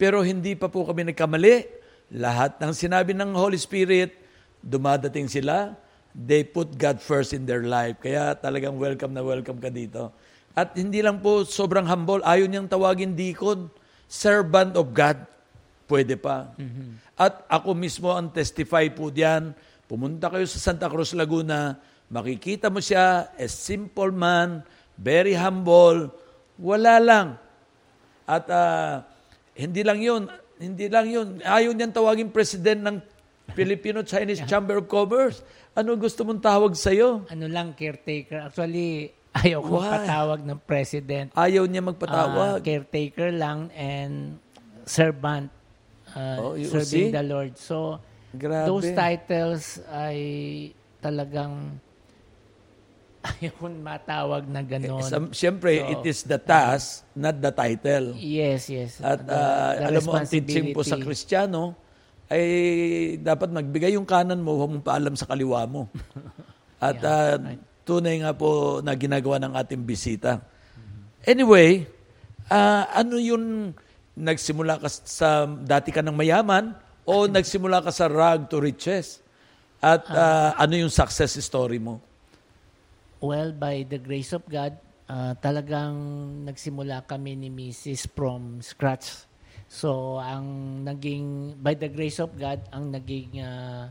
Pero 0.00 0.24
hindi 0.24 0.56
pa 0.56 0.72
po 0.72 0.88
kami 0.88 1.12
nagkamali. 1.12 1.68
Lahat 2.16 2.56
ng 2.58 2.72
sinabi 2.72 3.12
ng 3.12 3.36
Holy 3.36 3.60
Spirit, 3.60 4.16
dumadating 4.64 5.28
sila, 5.28 5.76
they 6.16 6.42
put 6.42 6.74
God 6.74 6.98
first 6.98 7.36
in 7.36 7.44
their 7.44 7.62
life. 7.62 8.00
Kaya 8.00 8.34
talagang 8.34 8.80
welcome 8.80 9.12
na 9.12 9.20
welcome 9.20 9.60
ka 9.60 9.68
dito. 9.68 10.10
At 10.56 10.74
hindi 10.74 11.04
lang 11.04 11.22
po 11.22 11.46
sobrang 11.46 11.86
humble, 11.86 12.24
ayaw 12.26 12.50
niyang 12.50 12.66
tawagin 12.66 13.14
deacon, 13.14 13.70
servant 14.10 14.74
of 14.74 14.90
God. 14.90 15.22
Pwede 15.86 16.18
pa. 16.18 16.50
At 17.14 17.46
ako 17.46 17.78
mismo 17.78 18.10
ang 18.10 18.34
testify 18.34 18.90
po 18.90 19.14
diyan. 19.14 19.54
Pumunta 19.86 20.30
kayo 20.30 20.46
sa 20.46 20.70
Santa 20.70 20.86
Cruz, 20.90 21.14
Laguna, 21.14 21.78
makikita 22.10 22.70
mo 22.70 22.78
siya, 22.78 23.30
a 23.34 23.46
simple 23.46 24.14
man, 24.14 24.62
very 24.98 25.34
humble, 25.34 26.10
wala 26.58 26.98
lang. 27.02 27.26
At 28.26 28.46
ah, 28.50 29.02
hindi 29.54 29.82
lang 29.82 29.98
yun, 29.98 30.30
hindi 30.62 30.86
lang 30.86 31.10
yun. 31.10 31.26
Ayaw 31.42 31.74
niyang 31.74 31.94
tawagin 31.94 32.30
president 32.30 32.86
ng 32.86 32.96
Filipino-Chinese 33.54 34.46
Chamber 34.50 34.78
of 34.78 34.86
Commerce. 34.86 35.42
Ano 35.74 35.98
gusto 35.98 36.22
mong 36.22 36.38
tawag 36.38 36.72
sa'yo? 36.78 37.26
Ano 37.30 37.46
lang, 37.50 37.74
caretaker. 37.74 38.46
Actually, 38.46 39.10
ayaw 39.32 39.60
ko 39.62 39.74
Why? 39.78 39.90
patawag 39.94 40.40
ng 40.42 40.58
president. 40.60 41.28
Ayaw 41.32 41.64
niya 41.64 41.82
magpatawag. 41.82 42.60
caretaker 42.60 43.30
lang 43.30 43.70
and 43.72 44.36
servant. 44.84 45.48
uh, 46.10 46.36
Oh, 46.42 46.52
you 46.54 46.66
serving 46.66 47.10
see? 47.10 47.14
the 47.14 47.22
Lord. 47.22 47.54
So, 47.54 48.02
Grabe. 48.30 48.66
those 48.66 48.90
titles 48.90 49.62
ay 49.86 50.18
talagang 50.98 51.78
ayaw 53.36 53.52
kong 53.54 53.78
matawag 53.78 54.42
na 54.48 54.64
gano'n. 54.64 55.04
Sam- 55.04 55.30
Siyempre, 55.30 55.76
So, 55.76 55.86
it 55.92 56.02
is 56.08 56.18
the 56.24 56.40
task, 56.40 57.04
not 57.12 57.36
the 57.36 57.52
title. 57.52 58.16
yes, 58.16 58.66
yes. 58.66 58.96
At 58.98 59.22
The- 59.22 59.30
ah, 59.30 59.72
the 59.76 59.84
alam 59.92 60.02
mo, 60.02 60.12
ang 60.16 60.26
teaching 60.26 60.72
po 60.72 60.80
sa. 60.80 60.96
Kristiyano 60.96 61.76
ay 62.26 62.44
dapat 63.18 63.50
magbigay 63.50 63.92
yung 63.94 64.06
kanan 64.06 64.40
mo, 64.40 64.56
huwag 64.56 64.70
mong 64.72 64.86
paalam 64.86 65.14
sa 65.14 65.26
kaliwa 65.26 65.66
mo. 65.66 65.86
At 66.80 66.96
ah, 67.04 67.36
tunay 67.90 68.22
nga 68.22 68.30
po 68.30 68.78
na 68.78 68.94
ginagawa 68.94 69.42
ng 69.42 69.58
ating 69.58 69.82
bisita. 69.82 70.38
Anyway, 71.26 71.90
ah, 72.46 72.86
ano 72.94 73.18
yung 73.18 73.74
nagsimula 74.14 74.78
ka 74.78 74.86
sa 74.86 75.50
dati 75.50 75.90
ka 75.90 75.98
ng 75.98 76.14
mayaman 76.14 76.78
o 77.02 77.26
nagsimula 77.26 77.82
ka 77.82 77.90
sa 77.90 78.06
rag 78.06 78.46
to 78.46 78.62
riches? 78.62 79.18
At 79.82 80.06
ah, 80.06 80.54
ano 80.54 80.78
yung 80.78 80.92
success 80.92 81.34
story 81.42 81.82
mo? 81.82 81.98
Well, 83.18 83.50
by 83.50 83.82
the 83.90 83.98
grace 83.98 84.30
of 84.30 84.46
God, 84.46 84.78
ah, 85.10 85.34
talagang 85.34 85.98
nagsimula 86.46 87.10
kami 87.10 87.34
ni 87.34 87.50
Mrs. 87.50 88.06
from 88.14 88.62
scratch. 88.62 89.26
So, 89.66 90.22
ang 90.22 90.46
naging, 90.86 91.58
by 91.58 91.74
the 91.74 91.90
grace 91.90 92.22
of 92.22 92.38
God, 92.38 92.62
ang 92.70 92.94
naging 92.94 93.42
ah, 93.42 93.90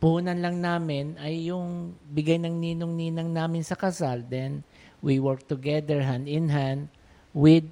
puhunan 0.00 0.40
lang 0.40 0.58
namin 0.58 1.14
ay 1.20 1.52
yung 1.52 1.92
bigay 2.08 2.40
ng 2.40 2.56
ninong-ninang 2.56 3.30
namin 3.30 3.60
sa 3.60 3.76
kasal. 3.76 4.24
Then, 4.24 4.64
we 5.04 5.20
work 5.20 5.44
together 5.44 6.00
hand 6.00 6.28
in 6.28 6.48
hand 6.48 6.88
with 7.36 7.68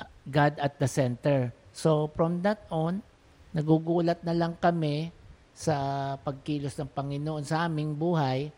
ah, 0.00 0.08
God 0.28 0.56
at 0.56 0.80
the 0.80 0.88
center. 0.88 1.52
So, 1.76 2.08
from 2.16 2.40
that 2.44 2.64
on, 2.72 3.04
nagugulat 3.52 4.24
na 4.24 4.32
lang 4.32 4.56
kami 4.56 5.12
sa 5.52 6.16
pagkilos 6.24 6.72
ng 6.80 6.88
Panginoon 6.88 7.44
sa 7.44 7.68
aming 7.68 7.92
buhay 7.92 8.48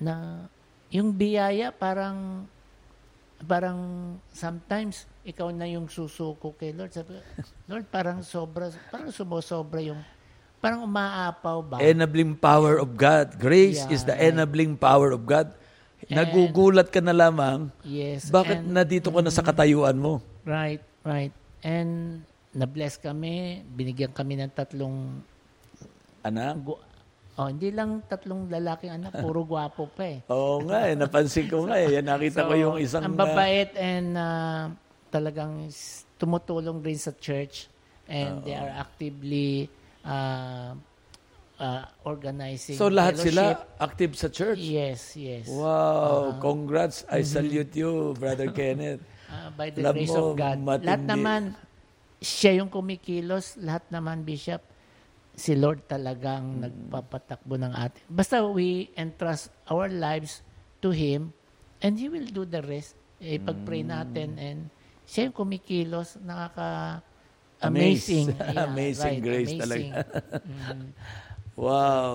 na 0.00 0.48
yung 0.88 1.12
biyaya 1.12 1.68
parang 1.68 2.48
parang 3.44 3.80
sometimes 4.32 5.08
ikaw 5.24 5.48
na 5.52 5.68
yung 5.68 5.88
susuko 5.88 6.52
kay 6.56 6.72
Lord. 6.76 6.92
Sabi, 6.92 7.20
Lord, 7.68 7.88
parang 7.88 8.20
sobra, 8.20 8.68
parang 8.92 9.12
sumosobra 9.12 9.80
yung, 9.80 10.00
parang 10.60 10.84
umaapaw 10.84 11.58
ba? 11.64 11.76
Enabling 11.80 12.36
power 12.36 12.78
of 12.78 12.92
God. 12.94 13.34
Grace 13.40 13.82
Yeah, 13.88 13.94
is 13.96 14.04
the 14.04 14.14
enabling 14.14 14.76
power 14.76 15.16
of 15.16 15.24
God. 15.24 15.56
Nagugulat 16.06 16.90
ka 16.90 16.98
na 16.98 17.14
lamang, 17.14 17.70
yes. 17.86 18.28
bakit 18.28 18.60
and- 18.60 18.72
nandito 18.72 19.08
ka 19.08 19.20
na 19.22 19.30
sa 19.30 19.46
katayuan 19.46 19.94
mo? 19.94 20.18
Right, 20.42 20.82
right. 21.06 21.30
And 21.62 22.24
na-bless 22.50 22.98
kami, 22.98 23.62
binigyan 23.68 24.10
kami 24.10 24.34
ng 24.34 24.50
tatlong, 24.50 25.22
Anak? 26.26 26.58
gu- 26.66 26.82
oh, 27.38 27.46
hindi 27.46 27.70
lang 27.70 28.02
tatlong 28.10 28.50
lalaking 28.50 28.90
anak, 28.90 29.12
puro 29.22 29.46
gwapo 29.46 29.86
pa 29.86 30.04
eh. 30.08 30.18
Oo 30.26 30.66
nga 30.66 30.90
eh, 30.90 30.98
napansin 30.98 31.46
ko 31.46 31.70
nga 31.70 31.78
eh. 31.78 32.02
Nakita 32.02 32.42
ko 32.42 32.52
yung 32.58 32.76
isang... 32.82 33.06
Ang 33.06 33.14
babait 33.14 33.70
and 33.78 34.18
uh, 34.18 34.66
talagang 35.14 35.70
tumutulong 36.18 36.82
rin 36.82 36.98
sa 36.98 37.14
church 37.14 37.70
and 38.10 38.42
they 38.42 38.58
are 38.58 38.74
actively 38.74 39.70
uh, 40.02 40.72
uh, 41.56 41.84
organizing 42.04 42.76
so 42.76 42.88
lahat 42.88 43.20
sila 43.20 43.66
active 43.76 44.16
sa 44.16 44.28
church? 44.28 44.60
Yes, 44.60 45.14
yes. 45.14 45.46
Wow, 45.48 46.36
congrats. 46.38 47.04
I 47.06 47.20
Mm-hmm. 47.20 47.28
salute 47.28 47.72
you, 47.76 47.90
Brother 48.16 48.48
Kenneth. 48.50 49.02
Uh, 49.28 49.50
by 49.58 49.70
the 49.70 49.80
Alam 49.84 49.94
grace 49.94 50.14
of 50.14 50.34
God. 50.34 50.56
Lahat 50.80 51.02
matindi. 51.04 51.06
naman, 51.06 51.40
siya 52.18 52.60
yung 52.60 52.68
kumikilos. 52.68 53.56
Lahat 53.56 53.84
naman, 53.88 54.24
Bishop, 54.24 54.60
si 55.32 55.54
Lord 55.54 55.84
talagang 55.86 56.58
Mm. 56.58 56.60
nagpapatakbo 56.66 57.54
ng 57.56 57.72
atin. 57.72 58.02
Basta 58.08 58.42
we 58.42 58.90
entrust 58.94 59.48
our 59.68 59.88
lives 59.88 60.42
to 60.80 60.90
Him 60.90 61.32
and 61.80 61.96
He 61.96 62.08
will 62.08 62.28
do 62.28 62.44
the 62.44 62.60
rest. 62.60 62.96
Eh, 63.20 63.36
pag-pray 63.36 63.84
Mm. 63.84 63.90
natin 63.92 64.28
and 64.36 64.60
siya 65.04 65.28
yung 65.28 65.36
kumikilos, 65.36 66.16
nakaka 66.18 67.00
Amaze. 67.60 68.08
amazing. 68.08 68.26
Yeah, 68.32 68.64
Amazing 68.66 69.04
right, 69.12 69.22
grace 69.22 69.52
amazing. 69.52 69.60
talaga. 69.60 69.92
Mm. 70.40 70.86
Wow. 71.54 72.12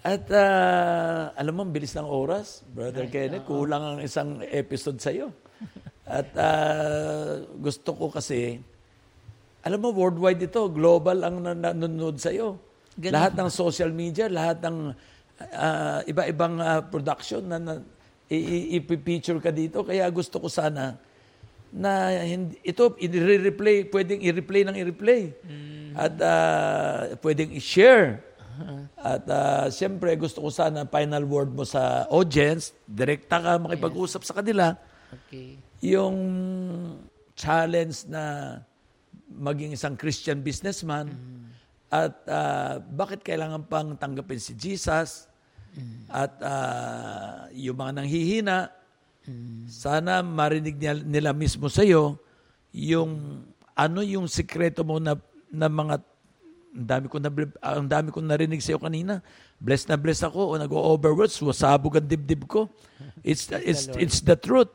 At 0.00 0.24
ah, 0.32 1.32
alam 1.32 1.52
mo, 1.54 1.62
bilis 1.64 1.92
ng 1.92 2.04
oras, 2.04 2.64
Brother 2.66 3.04
Kenneth. 3.06 3.44
Kulang 3.44 3.82
ang 3.82 3.98
isang 4.00 4.40
episode 4.42 4.96
sa'yo. 4.96 5.28
At 6.04 6.28
ah, 6.36 7.40
gusto 7.56 7.92
ko 7.92 8.08
kasi, 8.08 8.60
alam 9.60 9.78
mo, 9.78 9.92
worldwide 9.92 10.40
ito, 10.42 10.68
global 10.68 11.20
ang 11.20 11.40
nan- 11.40 11.60
nanonood 11.60 12.16
sa'yo. 12.16 12.56
Ganun. 12.96 13.12
Lahat 13.12 13.32
ng 13.36 13.48
social 13.48 13.92
media, 13.92 14.28
lahat 14.28 14.60
ng 14.60 14.76
ah, 15.52 16.00
iba-ibang 16.04 16.56
ah, 16.58 16.80
production 16.80 17.44
na, 17.44 17.56
na 17.56 17.72
i- 18.28 18.40
i- 18.40 18.68
ipi-feature 18.76 19.40
ka 19.40 19.52
dito. 19.52 19.84
Kaya 19.84 20.04
gusto 20.08 20.36
ko 20.36 20.48
sana 20.48 20.96
na 21.70 22.10
hindi, 22.26 22.58
ito, 22.66 22.98
i-replay, 22.98 23.86
pwedeng 23.86 24.20
i-replay 24.20 24.62
ng 24.66 24.76
i-replay. 24.76 25.22
At 25.94 26.14
ah, 26.22 27.00
pwedeng 27.22 27.50
i-share. 27.54 28.22
At 28.98 29.24
ah, 29.30 29.66
siyempre, 29.70 30.12
gusto 30.18 30.42
ko 30.42 30.50
sana 30.50 30.84
final 30.86 31.24
word 31.24 31.54
mo 31.54 31.62
sa 31.62 32.10
audience, 32.10 32.74
direkta 32.84 33.38
ka 33.40 33.58
makipag-usap 33.58 34.22
sa 34.26 34.34
kanila, 34.36 34.74
Okay. 35.10 35.58
yung 35.82 36.14
challenge 37.34 38.06
na 38.06 38.56
maging 39.26 39.74
isang 39.74 39.98
Christian 39.98 40.38
businessman. 40.38 41.10
At 41.90 42.14
ah, 42.30 42.78
bakit 42.78 43.26
kailangan 43.26 43.66
pang 43.66 43.98
tanggapin 43.98 44.38
si 44.38 44.54
Jesus? 44.54 45.26
At 46.10 46.34
ah, 46.42 47.46
yung 47.50 47.78
mga 47.78 48.02
nanghihina 48.02 48.70
sana 49.70 50.20
marinig 50.20 50.76
nila, 50.76 51.00
nila 51.02 51.30
mismo 51.30 51.70
sa 51.70 51.86
iyo 51.86 52.18
yung 52.70 53.42
ano 53.74 54.00
yung 54.02 54.26
sikreto 54.30 54.82
mo 54.86 54.98
na 54.98 55.18
na 55.50 55.66
mga 55.66 56.02
ang 56.70 56.86
dami 56.86 57.06
ko 57.10 57.18
na 57.18 57.30
ang 57.58 57.88
dami 57.90 58.14
ko 58.14 58.22
narinig 58.22 58.62
sa 58.62 58.70
iyo 58.74 58.78
kanina. 58.78 59.18
Blessed 59.58 59.90
na 59.90 59.98
blessed 59.98 60.30
ako 60.30 60.54
o 60.54 60.58
nag-overwords 60.58 61.34
wasabog 61.42 61.98
ang 61.98 62.06
dibdib 62.06 62.46
ko. 62.46 62.70
It's 63.26 63.50
it's 63.66 63.90
it's 63.98 64.22
the 64.22 64.38
truth. 64.38 64.70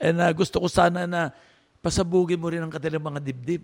And 0.00 0.20
ah, 0.20 0.32
gusto 0.32 0.60
ko 0.60 0.68
sana 0.68 1.04
na 1.04 1.32
pasabugin 1.84 2.40
mo 2.40 2.48
rin 2.48 2.64
ang 2.64 2.72
kanilang 2.72 3.04
mga 3.04 3.20
dibdib. 3.20 3.62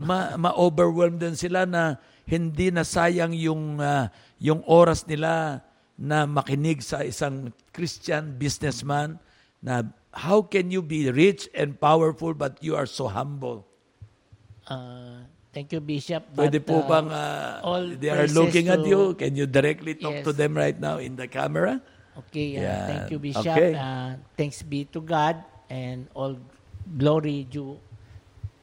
Ma 0.00 0.32
ma-overwhelm 0.40 1.20
din 1.20 1.36
sila 1.36 1.68
na 1.68 2.00
hindi 2.24 2.72
na 2.72 2.88
sayang 2.88 3.36
yung 3.36 3.76
ah, 3.84 4.08
yung 4.40 4.64
oras 4.64 5.04
nila 5.04 5.60
na 6.00 6.24
makinig 6.24 6.80
sa 6.80 7.04
isang 7.04 7.52
Christian 7.68 8.32
businessman 8.40 9.20
na 9.62 9.84
how 10.12 10.42
can 10.42 10.70
you 10.70 10.82
be 10.82 11.10
rich 11.10 11.48
and 11.54 11.78
powerful 11.78 12.34
but 12.34 12.58
you 12.60 12.74
are 12.74 12.86
so 12.86 13.06
humble? 13.08 13.66
Uh, 14.66 15.26
thank 15.52 15.72
you, 15.72 15.80
Bishop. 15.80 16.26
Pwede 16.34 16.58
po 16.62 16.82
uh, 16.82 16.88
bang 16.88 17.08
ah, 17.10 17.60
all 17.62 17.84
they 17.94 18.10
are 18.10 18.26
looking 18.30 18.68
at 18.70 18.82
you? 18.86 19.14
Can 19.14 19.34
you 19.34 19.46
directly 19.46 19.94
talk 19.94 20.22
Yes. 20.22 20.26
to 20.26 20.32
them 20.32 20.54
right 20.56 20.78
now 20.78 20.98
in 20.98 21.14
the 21.14 21.26
camera? 21.26 21.78
Okay, 22.26 22.58
uh, 22.58 22.66
Yan. 22.66 22.86
thank 22.86 23.04
you, 23.10 23.18
Bishop. 23.18 23.46
Okay. 23.46 23.72
Uh, 23.74 24.18
thanks 24.36 24.62
be 24.62 24.84
to 24.90 25.00
God 25.00 25.40
and 25.70 26.10
all 26.14 26.36
glory 26.98 27.46
due 27.46 27.78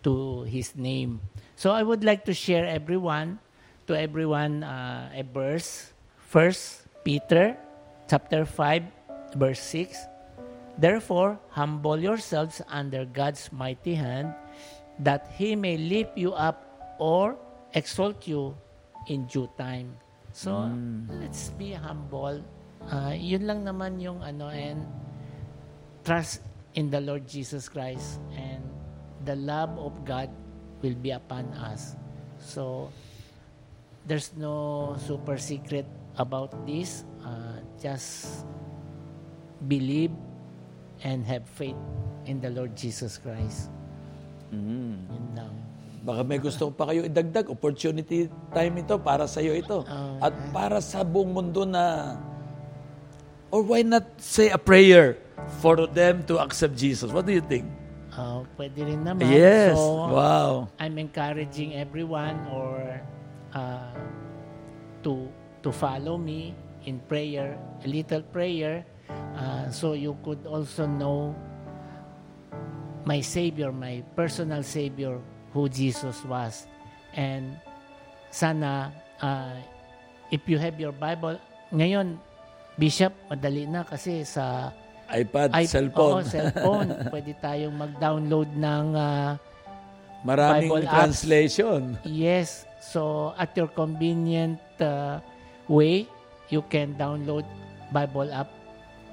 to 0.04 0.44
His 0.48 0.76
name. 0.76 1.20
So 1.56 1.72
I 1.72 1.82
would 1.82 2.04
like 2.04 2.24
to 2.30 2.34
share 2.36 2.68
everyone, 2.68 3.40
to 3.88 3.98
everyone, 3.98 4.62
uh, 4.64 5.10
a 5.16 5.24
verse. 5.24 5.92
First 6.28 6.84
Peter, 7.08 7.56
chapter 8.12 8.44
5, 8.44 8.84
verse 9.40 9.64
6. 9.64 10.17
Therefore, 10.78 11.42
humble 11.50 11.98
yourselves 11.98 12.62
under 12.70 13.06
God's 13.06 13.50
mighty 13.52 13.98
hand, 13.98 14.34
that 15.02 15.34
He 15.34 15.58
may 15.58 15.78
lift 15.78 16.18
you 16.18 16.34
up 16.34 16.62
or 17.02 17.38
exalt 17.74 18.30
you 18.30 18.54
in 19.10 19.26
due 19.26 19.50
time. 19.58 19.98
So, 20.38 20.70
let's 21.10 21.50
be 21.58 21.74
humble. 21.74 22.46
Ah, 22.86 23.10
yun 23.10 23.50
lang 23.50 23.66
naman 23.66 23.98
yung 23.98 24.22
ano, 24.22 24.54
and 24.54 24.86
trust 26.06 26.46
in 26.78 26.94
the 26.94 27.02
Lord 27.02 27.26
Jesus 27.26 27.66
Christ 27.66 28.22
and 28.38 28.62
the 29.26 29.34
love 29.34 29.74
of 29.82 29.98
God 30.06 30.30
will 30.86 30.96
be 30.96 31.10
upon 31.10 31.50
us. 31.58 31.98
So, 32.38 32.94
there's 34.06 34.32
no 34.38 34.96
super 35.02 35.42
secret 35.42 35.90
about 36.22 36.54
this. 36.70 37.02
Uh, 37.26 37.60
just 37.82 38.46
believe 39.66 40.14
and 41.04 41.26
have 41.26 41.46
faith 41.58 41.78
in 42.26 42.40
the 42.42 42.50
Lord 42.50 42.74
Jesus 42.74 43.18
Christ. 43.18 43.70
Yun 44.50 45.34
lang. 45.36 45.54
Baka 46.08 46.24
may 46.24 46.40
gusto 46.40 46.72
pa 46.72 46.88
kayo 46.88 47.04
idagdag. 47.04 47.52
Opportunity 47.52 48.32
time 48.56 48.74
ito 48.80 48.96
para 49.02 49.28
sa 49.28 49.44
iyo 49.44 49.52
ito. 49.58 49.84
At 50.24 50.32
para 50.56 50.80
sa 50.80 51.04
buong 51.04 51.36
mundo 51.36 51.68
na 51.68 52.16
or 53.52 53.64
why 53.64 53.84
not 53.84 54.04
say 54.20 54.52
a 54.52 54.60
prayer 54.60 55.20
for 55.60 55.88
them 55.88 56.24
to 56.28 56.40
accept 56.40 56.76
Jesus? 56.76 57.12
What 57.12 57.28
do 57.28 57.36
you 57.36 57.44
think? 57.44 57.68
Ah, 58.18 58.42
pwede 58.58 58.82
rin 58.82 59.06
naman. 59.06 59.30
Yes. 59.30 59.78
So, 59.78 60.10
wow. 60.10 60.66
I'm 60.82 60.98
encouraging 60.98 61.78
everyone 61.78 62.40
or 62.50 62.98
uh, 63.54 63.94
to 65.06 65.30
to 65.62 65.70
follow 65.70 66.18
me 66.18 66.58
in 66.88 66.98
prayer, 67.06 67.60
a 67.84 67.88
little 67.88 68.24
prayer, 68.32 68.88
uh, 69.10 69.70
so 69.70 69.94
you 69.94 70.16
could 70.22 70.44
also 70.46 70.86
know 70.86 71.34
my 73.06 73.22
Savior, 73.22 73.72
my 73.72 74.04
personal 74.16 74.64
Savior, 74.64 75.20
who 75.54 75.70
Jesus 75.70 76.20
was. 76.26 76.68
And 77.16 77.56
sana, 78.30 78.92
uh, 79.22 79.56
if 80.30 80.44
you 80.46 80.60
have 80.60 80.76
your 80.80 80.92
Bible, 80.92 81.40
ngayon, 81.72 82.20
Bishop, 82.78 83.16
madali 83.32 83.66
na 83.66 83.82
kasi 83.82 84.22
sa 84.22 84.70
iPad, 85.10 85.56
i- 85.56 85.66
cellphone. 85.66 86.20
Oo, 86.20 86.22
cellphone. 86.22 86.90
Pwede 87.14 87.32
tayong 87.40 87.74
mag-download 87.74 88.50
ng 88.54 88.86
uh, 88.94 89.34
Maraming 90.28 90.68
Bible 90.70 90.86
apps. 90.86 90.94
translation. 90.94 91.96
Yes. 92.04 92.68
So 92.84 93.32
at 93.40 93.56
your 93.56 93.72
convenient 93.72 94.60
uh, 94.84 95.24
way, 95.66 96.06
you 96.52 96.60
can 96.68 96.94
download 97.00 97.48
Bible 97.90 98.28
app 98.30 98.52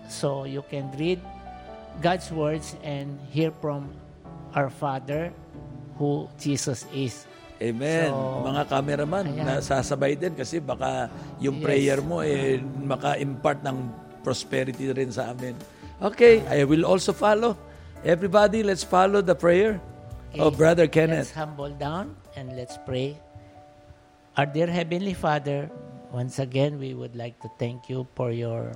so 0.08 0.44
you 0.44 0.62
can 0.66 0.90
read 0.96 1.18
God's 2.00 2.30
words 2.30 2.74
and 2.82 3.18
hear 3.30 3.52
from 3.62 3.90
our 4.54 4.68
Father 4.68 5.30
who 5.96 6.26
Jesus 6.38 6.86
is. 6.90 7.26
Amen. 7.62 8.10
So, 8.10 8.44
Mga 8.44 8.62
cameraman, 8.66 9.24
ayan. 9.30 9.46
nasasabay 9.46 10.18
din 10.18 10.34
kasi 10.34 10.58
baka 10.58 11.06
yung 11.38 11.62
Yes. 11.62 11.64
prayer 11.64 11.98
mo 12.02 12.18
eh 12.20 12.58
maka-impart 12.60 13.62
ng 13.62 13.78
prosperity 14.26 14.90
rin 14.90 15.14
sa 15.14 15.30
amin. 15.30 15.54
Okay, 16.02 16.42
I 16.50 16.66
will 16.66 16.82
also 16.82 17.14
follow. 17.14 17.54
Everybody, 18.02 18.66
let's 18.66 18.82
follow 18.82 19.22
the 19.22 19.38
prayer 19.38 19.78
of 20.34 20.52
Okay, 20.52 20.58
Brother 20.58 20.86
Let's 20.90 20.98
Kenneth. 20.98 21.30
humble 21.32 21.70
down 21.78 22.18
and 22.34 22.52
let's 22.58 22.74
pray. 22.82 23.16
Our 24.34 24.50
dear 24.50 24.66
Heavenly 24.66 25.14
Father, 25.14 25.70
once 26.10 26.42
again, 26.42 26.82
we 26.82 26.92
would 26.92 27.14
like 27.14 27.38
to 27.40 27.48
thank 27.56 27.86
you 27.86 28.04
for 28.18 28.34
your 28.34 28.74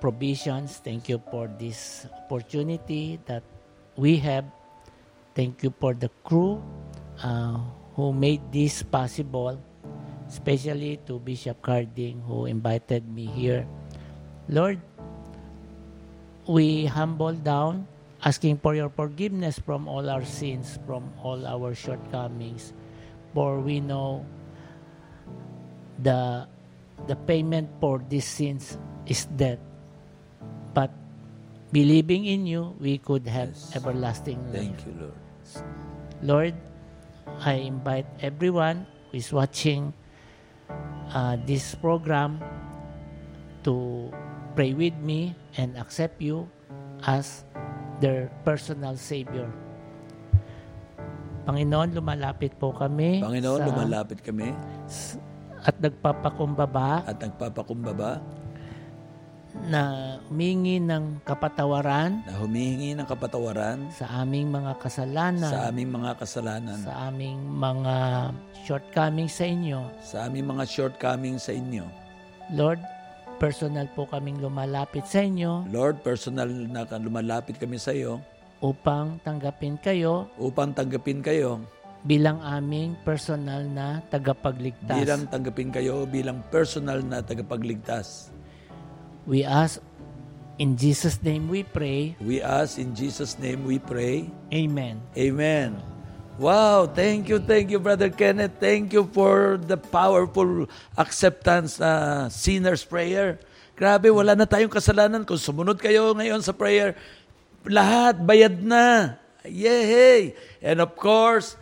provisions. 0.00 0.78
Thank 0.82 1.08
you 1.08 1.22
for 1.30 1.48
this 1.58 2.06
opportunity 2.24 3.18
that 3.26 3.42
we 3.96 4.16
have. 4.18 4.44
Thank 5.34 5.62
you 5.62 5.74
for 5.80 5.94
the 5.94 6.10
crew 6.22 6.62
uh, 7.22 7.58
who 7.94 8.12
made 8.12 8.40
this 8.52 8.82
possible, 8.82 9.58
especially 10.28 10.98
to 11.06 11.18
Bishop 11.18 11.62
Carding 11.62 12.22
who 12.26 12.46
invited 12.46 13.06
me 13.08 13.26
here. 13.26 13.66
Lord, 14.48 14.78
we 16.46 16.86
humble 16.86 17.32
down, 17.32 17.88
asking 18.22 18.58
for 18.58 18.74
your 18.74 18.90
forgiveness 18.90 19.58
from 19.58 19.88
all 19.88 20.10
our 20.10 20.24
sins, 20.24 20.78
from 20.86 21.10
all 21.22 21.46
our 21.46 21.74
shortcomings. 21.74 22.72
For 23.34 23.58
we 23.58 23.80
know 23.80 24.22
the 25.98 26.46
the 27.10 27.16
payment 27.26 27.68
for 27.80 27.98
these 28.08 28.26
sins 28.26 28.78
is 29.06 29.26
death. 29.34 29.58
But 30.74 30.90
believing 31.70 32.26
in 32.26 32.44
you, 32.44 32.74
we 32.76 32.98
could 32.98 33.24
have 33.26 33.54
Yes. 33.54 33.72
everlasting 33.74 34.42
life. 34.50 34.58
Thank 34.58 34.78
you, 34.84 34.92
Lord. 34.98 35.18
Lord, 36.20 36.54
I 37.40 37.62
invite 37.62 38.06
everyone 38.20 38.84
who 39.10 39.18
is 39.18 39.30
watching 39.30 39.94
uh, 41.10 41.38
this 41.46 41.74
program 41.74 42.42
to 43.62 44.08
pray 44.54 44.74
with 44.74 44.94
me 44.98 45.34
and 45.56 45.78
accept 45.78 46.18
you 46.18 46.46
as 47.06 47.44
their 48.02 48.30
personal 48.42 48.96
Savior. 48.96 49.46
Panginoon, 51.44 51.92
lumalapit 51.92 52.56
po 52.56 52.72
kami 52.72 53.20
Panginoon, 53.20 53.60
sa- 53.60 53.66
lumalapit 53.68 54.18
kami 54.24 54.48
at 55.60 55.76
nagpapakumbaba 55.76 57.04
at 57.04 57.20
nagpapakumbaba 57.20 58.16
na 59.64 60.16
humingi 60.28 60.76
ng 60.80 61.24
kapatawaran 61.24 62.20
na 62.28 62.36
humihingi 62.36 62.92
ng 62.96 63.06
kapatawaran 63.08 63.88
sa 63.92 64.20
aming 64.20 64.52
mga 64.52 64.76
kasalanan, 64.76 65.50
sa 65.50 65.72
aming 65.72 65.90
mga 65.90 66.12
kasalanan, 66.20 66.78
sa 66.80 66.92
aming 67.08 67.38
mga 67.48 67.96
shortcomings 68.64 69.34
sa 69.36 69.44
inyo. 69.48 69.80
sa 70.04 70.16
aming 70.28 70.46
mga 70.48 70.64
shortcomings 70.68 71.48
sa 71.48 71.52
inyo. 71.56 71.84
Lord, 72.52 72.80
personal 73.40 73.88
po 73.96 74.04
kaming 74.06 74.38
lumalapit 74.38 75.08
sa 75.08 75.24
inyo 75.24 75.66
Lord, 75.72 76.04
personal 76.04 76.48
na 76.48 76.86
lumalapit 77.00 77.58
kami 77.58 77.80
sa 77.80 77.90
iyo 77.96 78.20
upang 78.64 79.20
tanggapin 79.20 79.76
kayo 79.76 80.30
upang 80.40 80.72
tanggapin 80.72 81.20
kayo 81.20 81.60
bilang 82.04 82.36
aming 82.44 82.92
personal 83.00 83.64
na 83.64 84.04
tagapagligtas. 84.12 84.92
bilang 84.92 85.24
tanggapin 85.24 85.72
kayo 85.72 86.04
bilang 86.04 86.44
personal 86.52 87.00
na 87.00 87.24
tagapagligtas. 87.24 88.28
We 89.24 89.40
ask, 89.40 89.80
in 90.60 90.76
Jesus' 90.76 91.16
name 91.24 91.48
we 91.48 91.64
pray, 91.64 92.12
We 92.20 92.44
ask 92.44 92.76
in 92.76 92.92
Jesus 92.92 93.40
name 93.40 93.64
we 93.64 93.80
pray. 93.80 94.28
Amen. 94.52 95.00
Amen. 95.16 95.80
Wow, 96.36 96.84
thank 96.90 97.32
you, 97.32 97.40
thank 97.40 97.72
you, 97.72 97.80
Brother 97.80 98.12
Kenneth. 98.12 98.60
Thank 98.60 98.92
you 98.92 99.08
for 99.08 99.56
the 99.56 99.80
powerful 99.80 100.68
acceptance 100.98 101.80
uh, 101.80 102.28
sinner's 102.28 102.84
prayer. 102.84 103.40
Grabe, 103.78 104.12
wala 104.12 104.36
na 104.36 104.44
tayong 104.44 104.68
kasalanan. 104.68 105.24
Kung 105.24 105.40
sumunod 105.40 105.80
kayo 105.80 106.12
ngayon 106.12 106.44
sa 106.44 106.52
prayer, 106.52 106.92
lahat 107.64 108.20
bayad 108.20 108.60
na. 108.60 109.16
Yay! 109.48 110.36
And 110.60 110.84
of 110.84 110.92
course, 111.00 111.56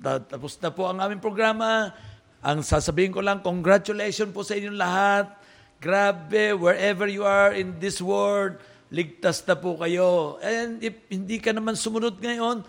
ta- 0.00 0.22
tapos 0.22 0.56
na 0.64 0.72
po 0.72 0.88
ang 0.88 0.96
aming 1.02 1.20
programa. 1.20 1.92
Ang 2.40 2.64
sasabihin 2.64 3.12
ko 3.12 3.20
lang, 3.20 3.44
congratulations 3.44 4.32
po 4.32 4.40
sa 4.40 4.56
inyong 4.56 4.80
lahat. 4.80 5.43
Grabe, 5.82 6.54
wherever 6.56 7.04
you 7.08 7.26
are 7.26 7.52
in 7.54 7.78
this 7.78 8.00
world, 8.00 8.56
ligtas 8.94 9.42
na 9.44 9.58
po 9.58 9.78
kayo. 9.78 10.38
And 10.40 10.80
if 10.80 10.94
hindi 11.10 11.42
ka 11.42 11.50
naman 11.50 11.74
sumunod 11.74 12.18
ngayon, 12.22 12.62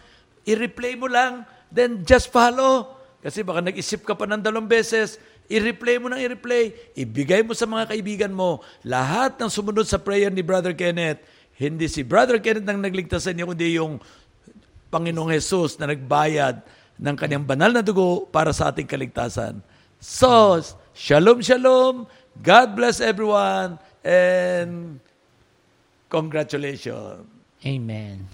i-replay 0.45 0.97
mo 0.97 1.09
lang, 1.09 1.45
then 1.69 2.01
just 2.05 2.33
follow. 2.33 2.95
Kasi 3.25 3.41
baka 3.41 3.61
nag-isip 3.65 4.05
ka 4.05 4.13
pa 4.13 4.29
ng 4.29 4.41
dalawang 4.41 4.69
beses, 4.69 5.17
i-replay 5.49 5.97
mo 5.97 6.13
ng 6.13 6.21
i-replay, 6.21 6.73
ibigay 6.93 7.41
mo 7.41 7.57
sa 7.57 7.65
mga 7.65 7.93
kaibigan 7.93 8.33
mo. 8.33 8.61
Lahat 8.85 9.33
ng 9.37 9.49
sumunod 9.49 9.89
sa 9.89 9.97
prayer 9.97 10.29
ni 10.29 10.45
Brother 10.45 10.77
Kenneth, 10.77 11.21
hindi 11.57 11.89
si 11.89 12.05
Brother 12.05 12.37
Kenneth 12.37 12.69
ang 12.69 12.81
nagligtas 12.81 13.25
sa 13.25 13.33
inyo, 13.33 13.49
kundi 13.49 13.77
yung 13.81 13.97
Panginoong 14.93 15.33
Jesus 15.33 15.81
na 15.81 15.89
nagbayad 15.89 16.61
ng 16.95 17.15
kanyang 17.17 17.43
banal 17.43 17.71
na 17.73 17.83
dugo 17.83 18.29
para 18.29 18.55
sa 18.55 18.71
ating 18.71 18.87
kaligtasan. 18.87 19.59
So, 19.99 20.61
shalom, 20.95 21.41
shalom. 21.41 22.07
God 22.41 22.75
bless 22.75 22.99
everyone 23.01 23.79
and 24.03 24.99
congratulations. 26.09 27.25
Amen. 27.65 28.27